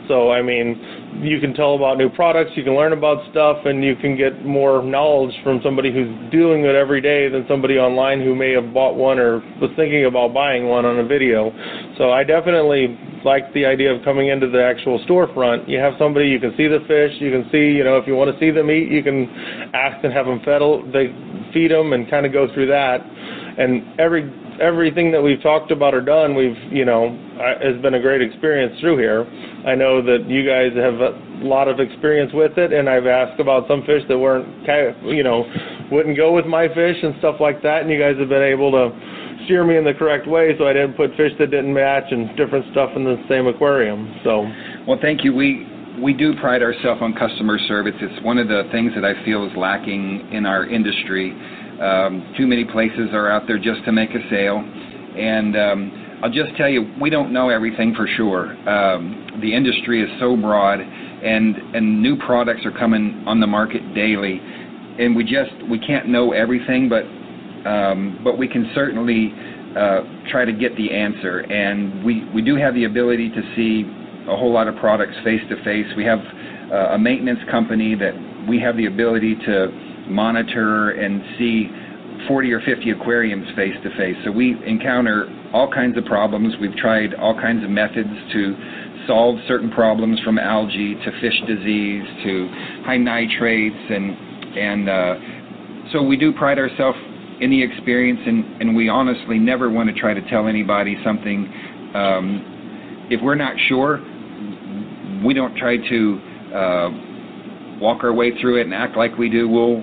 [0.07, 3.83] So I mean, you can tell about new products, you can learn about stuff, and
[3.83, 8.19] you can get more knowledge from somebody who's doing it every day than somebody online
[8.19, 11.53] who may have bought one or was thinking about buying one on a video.
[11.99, 15.67] So I definitely like the idea of coming into the actual storefront.
[15.67, 18.15] You have somebody you can see the fish, you can see, you know, if you
[18.15, 19.29] want to see them eat, you can
[19.73, 20.61] ask and have them fed.
[20.91, 21.13] They
[21.53, 23.01] feed them and kind of go through that.
[23.57, 27.13] And every everything that we've talked about or done, we've you know
[27.61, 29.25] has been a great experience through here.
[29.65, 33.39] I know that you guys have a lot of experience with it, and I've asked
[33.39, 34.47] about some fish that weren't
[35.05, 35.45] you know
[35.91, 38.71] wouldn't go with my fish and stuff like that, and you guys have been able
[38.71, 38.89] to
[39.45, 42.35] steer me in the correct way so I didn't put fish that didn't match and
[42.37, 44.19] different stuff in the same aquarium.
[44.23, 44.45] So
[44.87, 45.33] well, thank you.
[45.33, 45.67] We
[46.01, 47.93] we do pride ourselves on customer service.
[48.01, 51.31] It's one of the things that I feel is lacking in our industry.
[51.81, 56.31] Um, too many places are out there just to make a sale, and um, I'll
[56.31, 58.51] just tell you, we don't know everything for sure.
[58.69, 63.81] Um, the industry is so broad, and and new products are coming on the market
[63.93, 64.39] daily,
[64.99, 67.03] and we just we can't know everything, but
[67.65, 69.33] um, but we can certainly
[69.77, 70.01] uh,
[70.31, 73.83] try to get the answer, and we we do have the ability to see
[74.29, 75.85] a whole lot of products face to face.
[75.97, 76.19] We have
[76.71, 78.13] uh, a maintenance company that
[78.47, 79.67] we have the ability to
[80.07, 81.69] monitor and see
[82.27, 84.15] 40 or 50 aquariums face to face.
[84.23, 86.53] So we encounter all kinds of problems.
[86.59, 88.55] We've tried all kinds of methods to
[89.07, 92.47] solve certain problems from algae to fish disease to
[92.85, 95.15] high nitrates and and uh,
[95.91, 96.97] so we do pride ourselves
[97.49, 101.51] the experience and, and we honestly never want to try to tell anybody something
[101.95, 103.99] um, if we're not sure
[105.23, 106.21] we don't try to
[106.53, 106.89] uh,
[107.79, 109.47] walk our way through it and act like we do.
[109.47, 109.81] We'll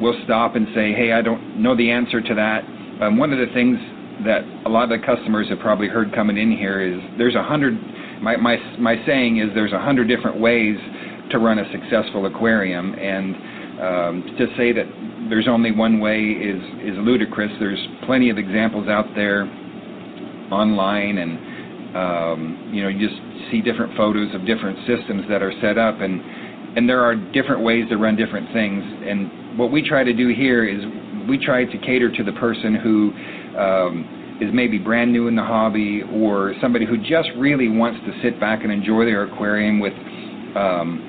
[0.00, 2.64] we'll stop and say, hey, I don't know the answer to that.
[3.02, 3.78] Um, one of the things
[4.24, 7.42] that a lot of the customers have probably heard coming in here is there's a
[7.42, 7.74] hundred.
[8.22, 10.76] My my my saying is there's a hundred different ways
[11.30, 13.36] to run a successful aquarium, and
[13.80, 14.86] um, to say that
[15.28, 17.52] there's only one way is is ludicrous.
[17.60, 19.44] There's plenty of examples out there
[20.50, 23.20] online, and um, you know you just
[23.50, 26.20] see different photos of different systems that are set up, and
[26.76, 28.82] and there are different ways to run different things.
[29.06, 30.82] And what we try to do here is
[31.28, 33.12] we try to cater to the person who
[33.58, 38.12] um, is maybe brand new in the hobby or somebody who just really wants to
[38.22, 39.92] sit back and enjoy their aquarium with
[40.56, 41.07] um,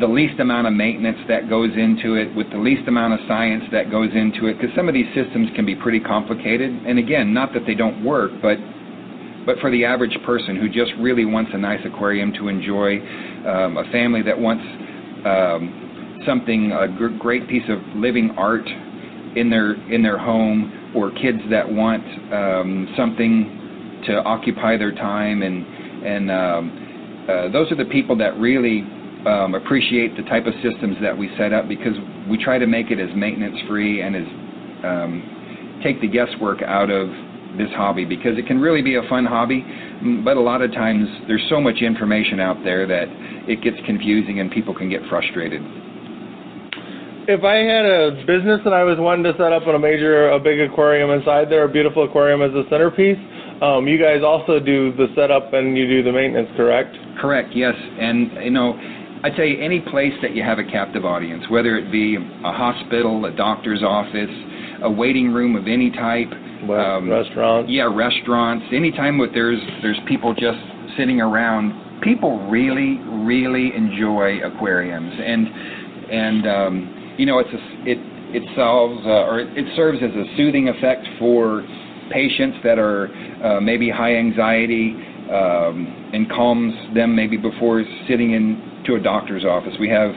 [0.00, 3.64] the least amount of maintenance that goes into it, with the least amount of science
[3.72, 6.70] that goes into it, because some of these systems can be pretty complicated.
[6.86, 8.58] And again, not that they don't work, but
[9.46, 12.98] but for the average person who just really wants a nice aquarium to enjoy,
[13.48, 14.62] um, a family that wants
[15.24, 18.68] um, something, a gr- great piece of living art
[19.36, 25.42] in their in their home, or kids that want um, something to occupy their time,
[25.42, 25.66] and
[26.04, 28.84] and um, uh, those are the people that really
[29.28, 31.94] um, appreciate the type of systems that we set up because
[32.28, 34.26] we try to make it as maintenance free and as
[34.84, 37.08] um, take the guesswork out of
[37.56, 39.64] this hobby because it can really be a fun hobby,
[40.24, 43.08] but a lot of times there's so much information out there that
[43.48, 45.60] it gets confusing and people can get frustrated.
[47.28, 50.40] If I had a business and I was wanting to set up a major, a
[50.40, 53.20] big aquarium inside there, a beautiful aquarium as a centerpiece,
[53.60, 56.96] um, you guys also do the setup and you do the maintenance, correct?
[57.20, 57.50] Correct.
[57.54, 58.78] Yes, and you know.
[59.24, 63.24] I'd you, any place that you have a captive audience, whether it be a hospital,
[63.24, 64.30] a doctor's office,
[64.82, 66.30] a waiting room of any type,
[66.70, 67.70] um, restaurants.
[67.70, 68.64] Yeah, restaurants.
[68.72, 70.58] Anytime that there's there's people just
[70.96, 75.48] sitting around, people really really enjoy aquariums, and
[76.10, 77.98] and um, you know it's a, it
[78.34, 81.66] it solves uh, or it serves as a soothing effect for
[82.12, 83.08] patients that are
[83.44, 84.94] uh, maybe high anxiety
[85.30, 88.32] um, and calms them maybe before sitting
[88.88, 89.74] into a doctor's office.
[89.78, 90.10] We have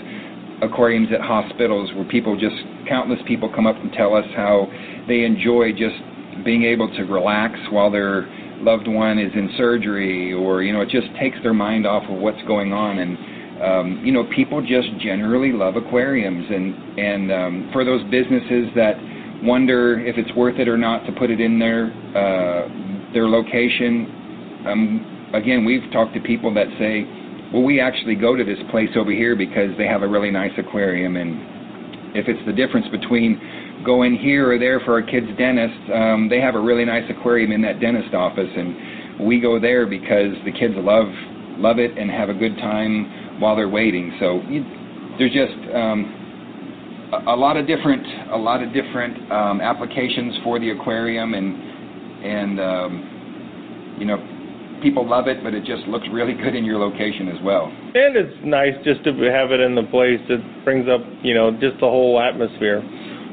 [0.61, 2.55] aquariums at hospitals where people just
[2.87, 4.67] countless people come up and tell us how
[5.07, 5.95] they enjoy just
[6.45, 8.27] being able to relax while their
[8.61, 12.17] loved one is in surgery or you know it just takes their mind off of
[12.19, 13.17] what's going on and
[13.61, 18.93] um, you know people just generally love aquariums and and um, for those businesses that
[19.41, 22.69] wonder if it's worth it or not to put it in their uh,
[23.13, 27.01] their location um, again we've talked to people that say
[27.53, 30.51] well we actually go to this place over here because they have a really nice
[30.57, 31.51] aquarium and
[32.13, 33.39] if it's the difference between
[33.85, 37.51] going here or there for our kids' dentist, um, they have a really nice aquarium
[37.51, 41.07] in that dentist office, and we go there because the kids love
[41.57, 44.15] love it and have a good time while they're waiting.
[44.19, 44.41] So
[45.19, 50.59] there's just um, a, a lot of different a lot of different um, applications for
[50.59, 51.55] the aquarium, and
[52.25, 54.17] and um, you know
[54.81, 57.67] people love it, but it just looks really good in your location as well.
[57.67, 60.19] And it's nice just to have it in the place.
[60.29, 62.81] It brings up, you know, just the whole atmosphere.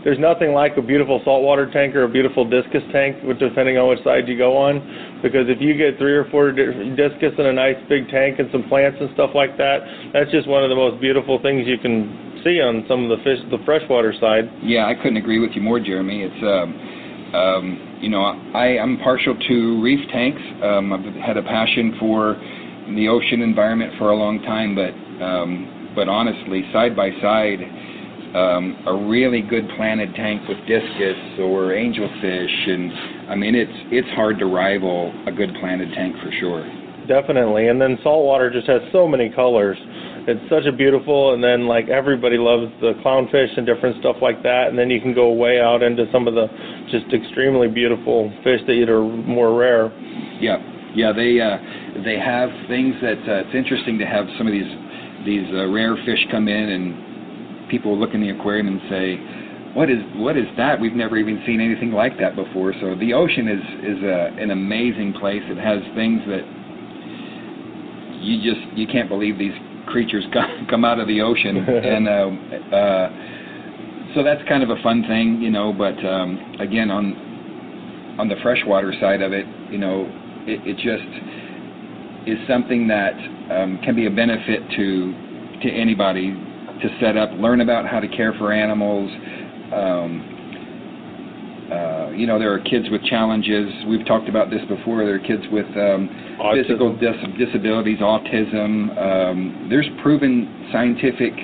[0.05, 3.89] There's nothing like a beautiful saltwater tank or a beautiful discus tank, with depending on
[3.89, 4.79] which side you go on.
[5.23, 8.63] Because if you get three or four discus in a nice big tank and some
[8.71, 9.83] plants and stuff like that,
[10.15, 13.21] that's just one of the most beautiful things you can see on some of the
[13.25, 14.47] fish, the freshwater side.
[14.63, 16.23] Yeah, I couldn't agree with you more, Jeremy.
[16.23, 16.79] It's um,
[17.35, 18.23] um, you know,
[18.55, 20.43] I, I'm partial to reef tanks.
[20.63, 22.35] Um, I've had a passion for
[22.95, 27.59] the ocean environment for a long time, but um, but honestly, side by side,
[28.35, 34.09] um, a really good planted tank with discus or angelfish, and I mean, it's it's
[34.15, 36.65] hard to rival a good planted tank for sure.
[37.09, 37.69] Definitely.
[37.69, 39.79] And then saltwater just has so many colors.
[40.29, 44.43] It's such a beautiful, and then like everybody loves the clownfish and different stuff like
[44.43, 44.69] that.
[44.69, 46.47] And then you can go way out into some of the
[46.93, 49.89] just extremely beautiful fish that are more rare.
[50.37, 50.61] Yeah,
[50.93, 51.57] yeah, they uh,
[52.05, 54.69] they have things that uh, it's interesting to have some of these
[55.25, 59.17] these uh, rare fish come in and people look in the aquarium and say,
[59.73, 60.81] what is what is that?
[60.81, 62.75] We've never even seen anything like that before.
[62.81, 65.43] So the ocean is is a, an amazing place.
[65.49, 66.45] It has things that
[68.21, 69.57] you just you can't believe these
[69.89, 73.09] creatures come come out of the ocean and uh, uh,
[74.15, 75.73] so that's kind of a fun thing, you know.
[75.73, 80.11] But um, again, on on the freshwater side of it, you know,
[80.47, 81.07] it, it just
[82.27, 83.15] is something that
[83.53, 85.15] um, can be a benefit to
[85.63, 89.11] to anybody to set up, learn about how to care for animals.
[89.75, 90.38] Um,
[91.71, 93.71] uh, you know, there are kids with challenges.
[93.87, 95.05] We've talked about this before.
[95.05, 96.09] There are kids with um,
[96.55, 98.97] physical dis- disabilities, autism.
[98.97, 101.35] Um, there's proven scientific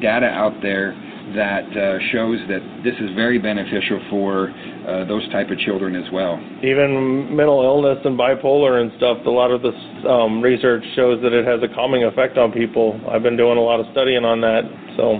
[0.00, 0.94] data out there
[1.34, 4.54] that uh, shows that this is very beneficial for
[4.86, 6.38] uh, those type of children as well.
[6.62, 9.74] Even mental illness and bipolar and stuff, a lot of this
[10.08, 13.00] um, research shows that it has a calming effect on people.
[13.10, 14.62] I've been doing a lot of studying on that.
[14.96, 15.18] So,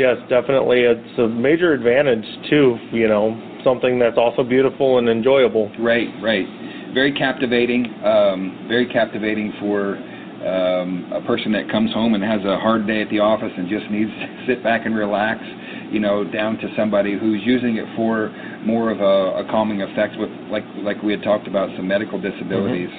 [0.00, 5.70] yes, definitely it's a major advantage, too, you know, something that's also beautiful and enjoyable.
[5.78, 6.46] Right, right.
[6.94, 7.84] Very captivating.
[8.02, 10.00] Um, very captivating for
[10.40, 13.68] um, a person that comes home and has a hard day at the office and
[13.68, 15.44] just needs to sit back and relax.
[15.92, 18.30] You know, down to somebody who's using it for
[18.64, 22.20] more of a, a calming effect with, like like we had talked about, some medical
[22.20, 22.90] disabilities.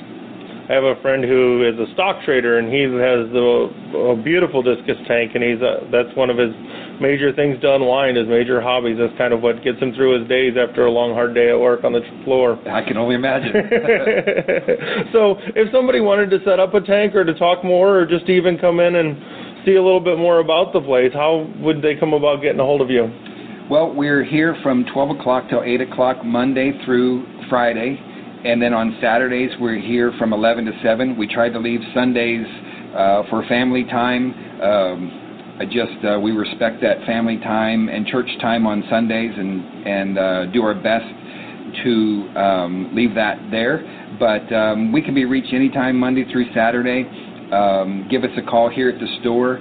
[0.70, 4.64] I have a friend who is a stock trader, and he has the, a beautiful
[4.64, 6.56] discus tank, and he's a, that's one of his
[7.02, 8.98] major things to unwind, his major hobbies.
[8.98, 11.60] That's kind of what gets him through his days after a long, hard day at
[11.60, 12.60] work on the floor.
[12.70, 13.52] I can only imagine.
[15.12, 18.30] so, if somebody wanted to set up a tank or to talk more, or just
[18.30, 21.96] even come in and see a little bit more about the place, how would they
[21.96, 23.10] come about getting a hold of you?
[23.70, 27.98] Well, we're here from 12 o'clock till 8 o'clock Monday through Friday,
[28.44, 31.18] and then on Saturdays we're here from 11 to 7.
[31.18, 32.46] We try to leave Sundays
[32.96, 34.34] uh, for family time.
[34.62, 35.21] Um,
[35.60, 40.18] I just uh, we respect that family time and church time on Sundays, and and
[40.18, 41.06] uh, do our best
[41.84, 43.84] to um, leave that there.
[44.20, 47.06] But um, we can be reached anytime Monday through Saturday.
[47.52, 49.60] Um, give us a call here at the store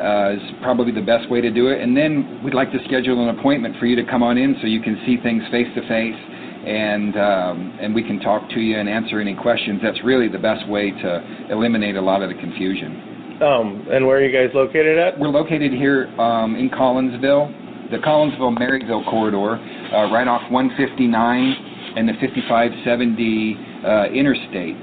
[0.00, 1.80] uh, is probably the best way to do it.
[1.82, 4.66] And then we'd like to schedule an appointment for you to come on in so
[4.66, 6.20] you can see things face to face,
[6.66, 9.80] and um, and we can talk to you and answer any questions.
[9.82, 13.09] That's really the best way to eliminate a lot of the confusion.
[13.40, 15.18] Um, and where are you guys located at?
[15.18, 22.12] We're located here um, in Collinsville, the Collinsville-Maryville corridor, uh, right off 159 and the
[22.20, 24.76] 5570 uh, interstate.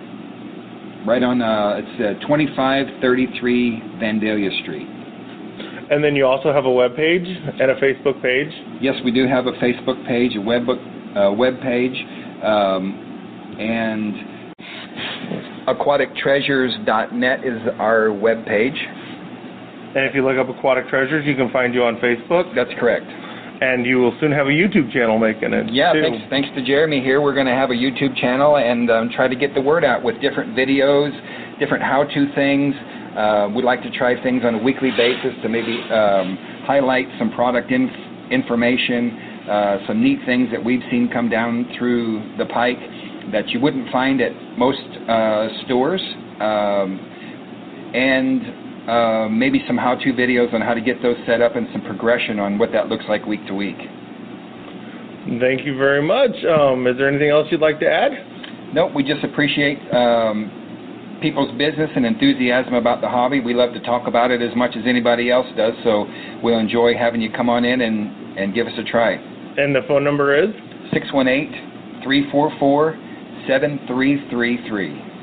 [1.05, 4.87] Right on, uh, it's uh, 2533 Vandalia Street.
[5.91, 8.51] And then you also have a web page and a Facebook page.
[8.81, 10.79] Yes, we do have a Facebook page, a web book,
[11.15, 11.95] uh, web page,
[12.43, 14.37] um, and
[15.67, 18.77] aquatictreasures.net is our web page.
[19.95, 22.55] And if you look up Aquatic Treasures, you can find you on Facebook.
[22.55, 23.05] That's correct.
[23.05, 25.73] And you will soon have a YouTube channel making it.
[25.73, 26.01] Yeah, too.
[26.01, 29.27] thanks, thanks to Jeremy here, we're going to have a YouTube channel and um, try
[29.27, 31.11] to get the word out with different videos,
[31.59, 32.75] different how-to things.
[33.17, 36.37] Uh, we'd like to try things on a weekly basis to maybe um,
[36.67, 37.89] highlight some product inf-
[38.31, 42.77] information, uh, some neat things that we've seen come down through the pike
[43.31, 44.79] that you wouldn't find at most
[45.09, 46.01] uh, stores,
[46.39, 46.99] um,
[47.93, 51.81] and uh, maybe some how-to videos on how to get those set up and some
[51.81, 53.77] progression on what that looks like week to week.
[55.41, 56.31] Thank you very much.
[56.47, 58.11] Um, is there anything else you'd like to add?
[58.73, 63.41] Nope, we just appreciate um, people's business and enthusiasm about the hobby.
[63.41, 66.05] We love to talk about it as much as anybody else does, so
[66.41, 69.13] we'll enjoy having you come on in and, and give us a try.
[69.15, 70.49] And the phone number is?
[70.93, 73.06] 618 344
[73.47, 75.13] 7333.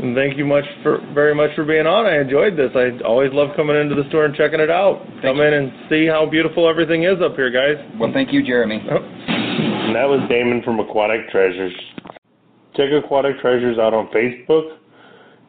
[0.00, 2.06] And thank you much for very much for being on.
[2.06, 2.70] I enjoyed this.
[2.74, 5.04] I always love coming into the store and checking it out.
[5.20, 7.76] Come in and see how beautiful everything is up here, guys.
[7.98, 8.82] Well, thank you, Jeremy.
[9.90, 11.72] And that was Damon from Aquatic Treasures.
[12.76, 14.76] Check Aquatic Treasures out on Facebook,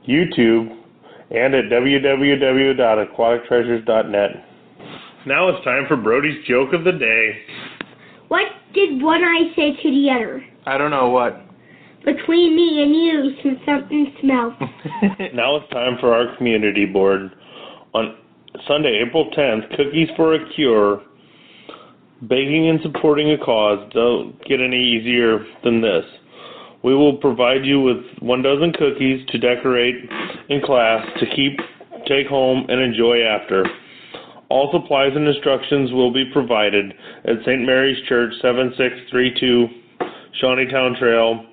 [0.10, 0.76] YouTube,
[1.30, 4.45] and at www.aquatictreasures.net.
[5.27, 7.39] Now it's time for Brody's joke of the day.
[8.30, 10.43] What did one eye say to the other?
[10.65, 11.39] I don't know what.
[12.06, 14.53] Between me and you, since something smells.
[15.34, 17.32] now it's time for our community board.
[17.94, 18.15] On
[18.68, 21.02] Sunday, April 10th, Cookies for a Cure.
[22.28, 26.06] Baking and supporting a cause don't get any easier than this.
[26.84, 29.95] We will provide you with one dozen cookies to decorate
[30.49, 31.60] in class to keep,
[32.07, 33.65] take home, and enjoy after.
[34.49, 36.94] All supplies and instructions will be provided
[37.26, 37.61] at St.
[37.61, 39.68] Mary's Church, 7632
[40.41, 41.45] Shawneetown Trail,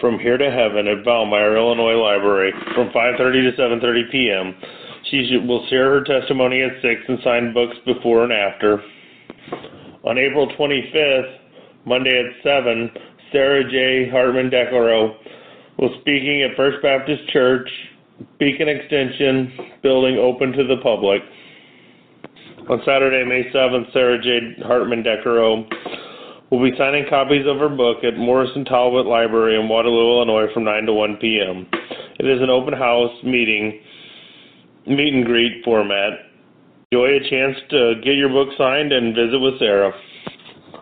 [0.00, 4.54] From Here to Heaven at Valmeyer, Illinois Library from 5:30 to 7:30 p.m.
[5.10, 8.82] She will share her testimony at 6 and sign books before and after.
[10.02, 11.36] On April 25th,
[11.84, 12.90] Monday at 7,
[13.32, 14.10] Sarah J.
[14.10, 15.14] Hartman Deckero
[15.78, 17.68] will speaking at First Baptist Church,
[18.38, 19.52] Beacon Extension
[19.82, 21.20] building open to the public.
[22.70, 24.62] On Saturday, May 7th, Sarah J.
[24.62, 25.68] Hartman Deckero
[26.50, 30.64] will be signing copies of her book at Morrison Talbott Library in Waterloo, Illinois from
[30.64, 31.66] 9 to 1 p.m.
[32.18, 33.80] It is an open house meeting,
[34.86, 36.29] meet and greet format.
[36.92, 39.92] Enjoy a chance to get your book signed and visit with Sarah.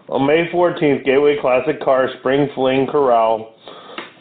[0.08, 3.54] On May 14th, Gateway Classic Cars Spring Fling Corral.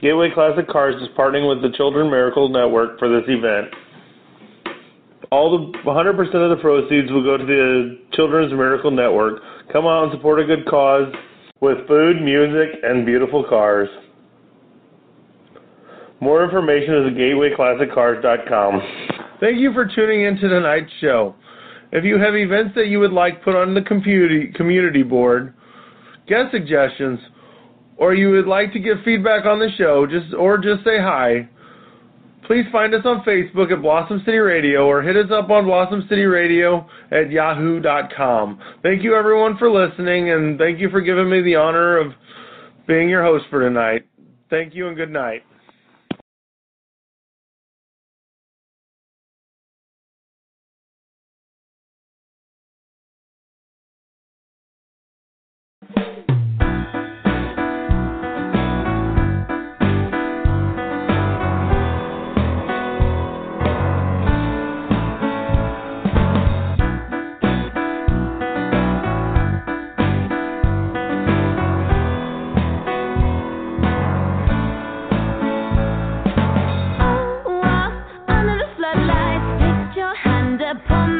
[0.01, 3.73] Gateway Classic Cars is partnering with the Children Miracle Network for this event.
[5.31, 9.39] All the 100% of the proceeds will go to the Children's Miracle Network.
[9.71, 11.07] Come out and support a good cause
[11.61, 13.87] with food, music, and beautiful cars.
[16.19, 18.81] More information is at gatewayclassiccars.com.
[19.39, 21.33] Thank you for tuning in to tonight's show.
[21.91, 25.53] If you have events that you would like put on the community board,
[26.27, 27.19] guest suggestions,
[27.97, 31.47] or you would like to give feedback on the show, just or just say hi,
[32.45, 36.05] please find us on Facebook at Blossom City Radio or hit us up on Blossom
[36.09, 38.59] City Radio at yahoo.com.
[38.83, 42.13] Thank you everyone for listening and thank you for giving me the honor of
[42.87, 44.07] being your host for tonight.
[44.49, 45.43] Thank you and good night.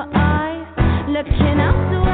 [0.00, 0.66] your eyes
[1.08, 2.09] looking out the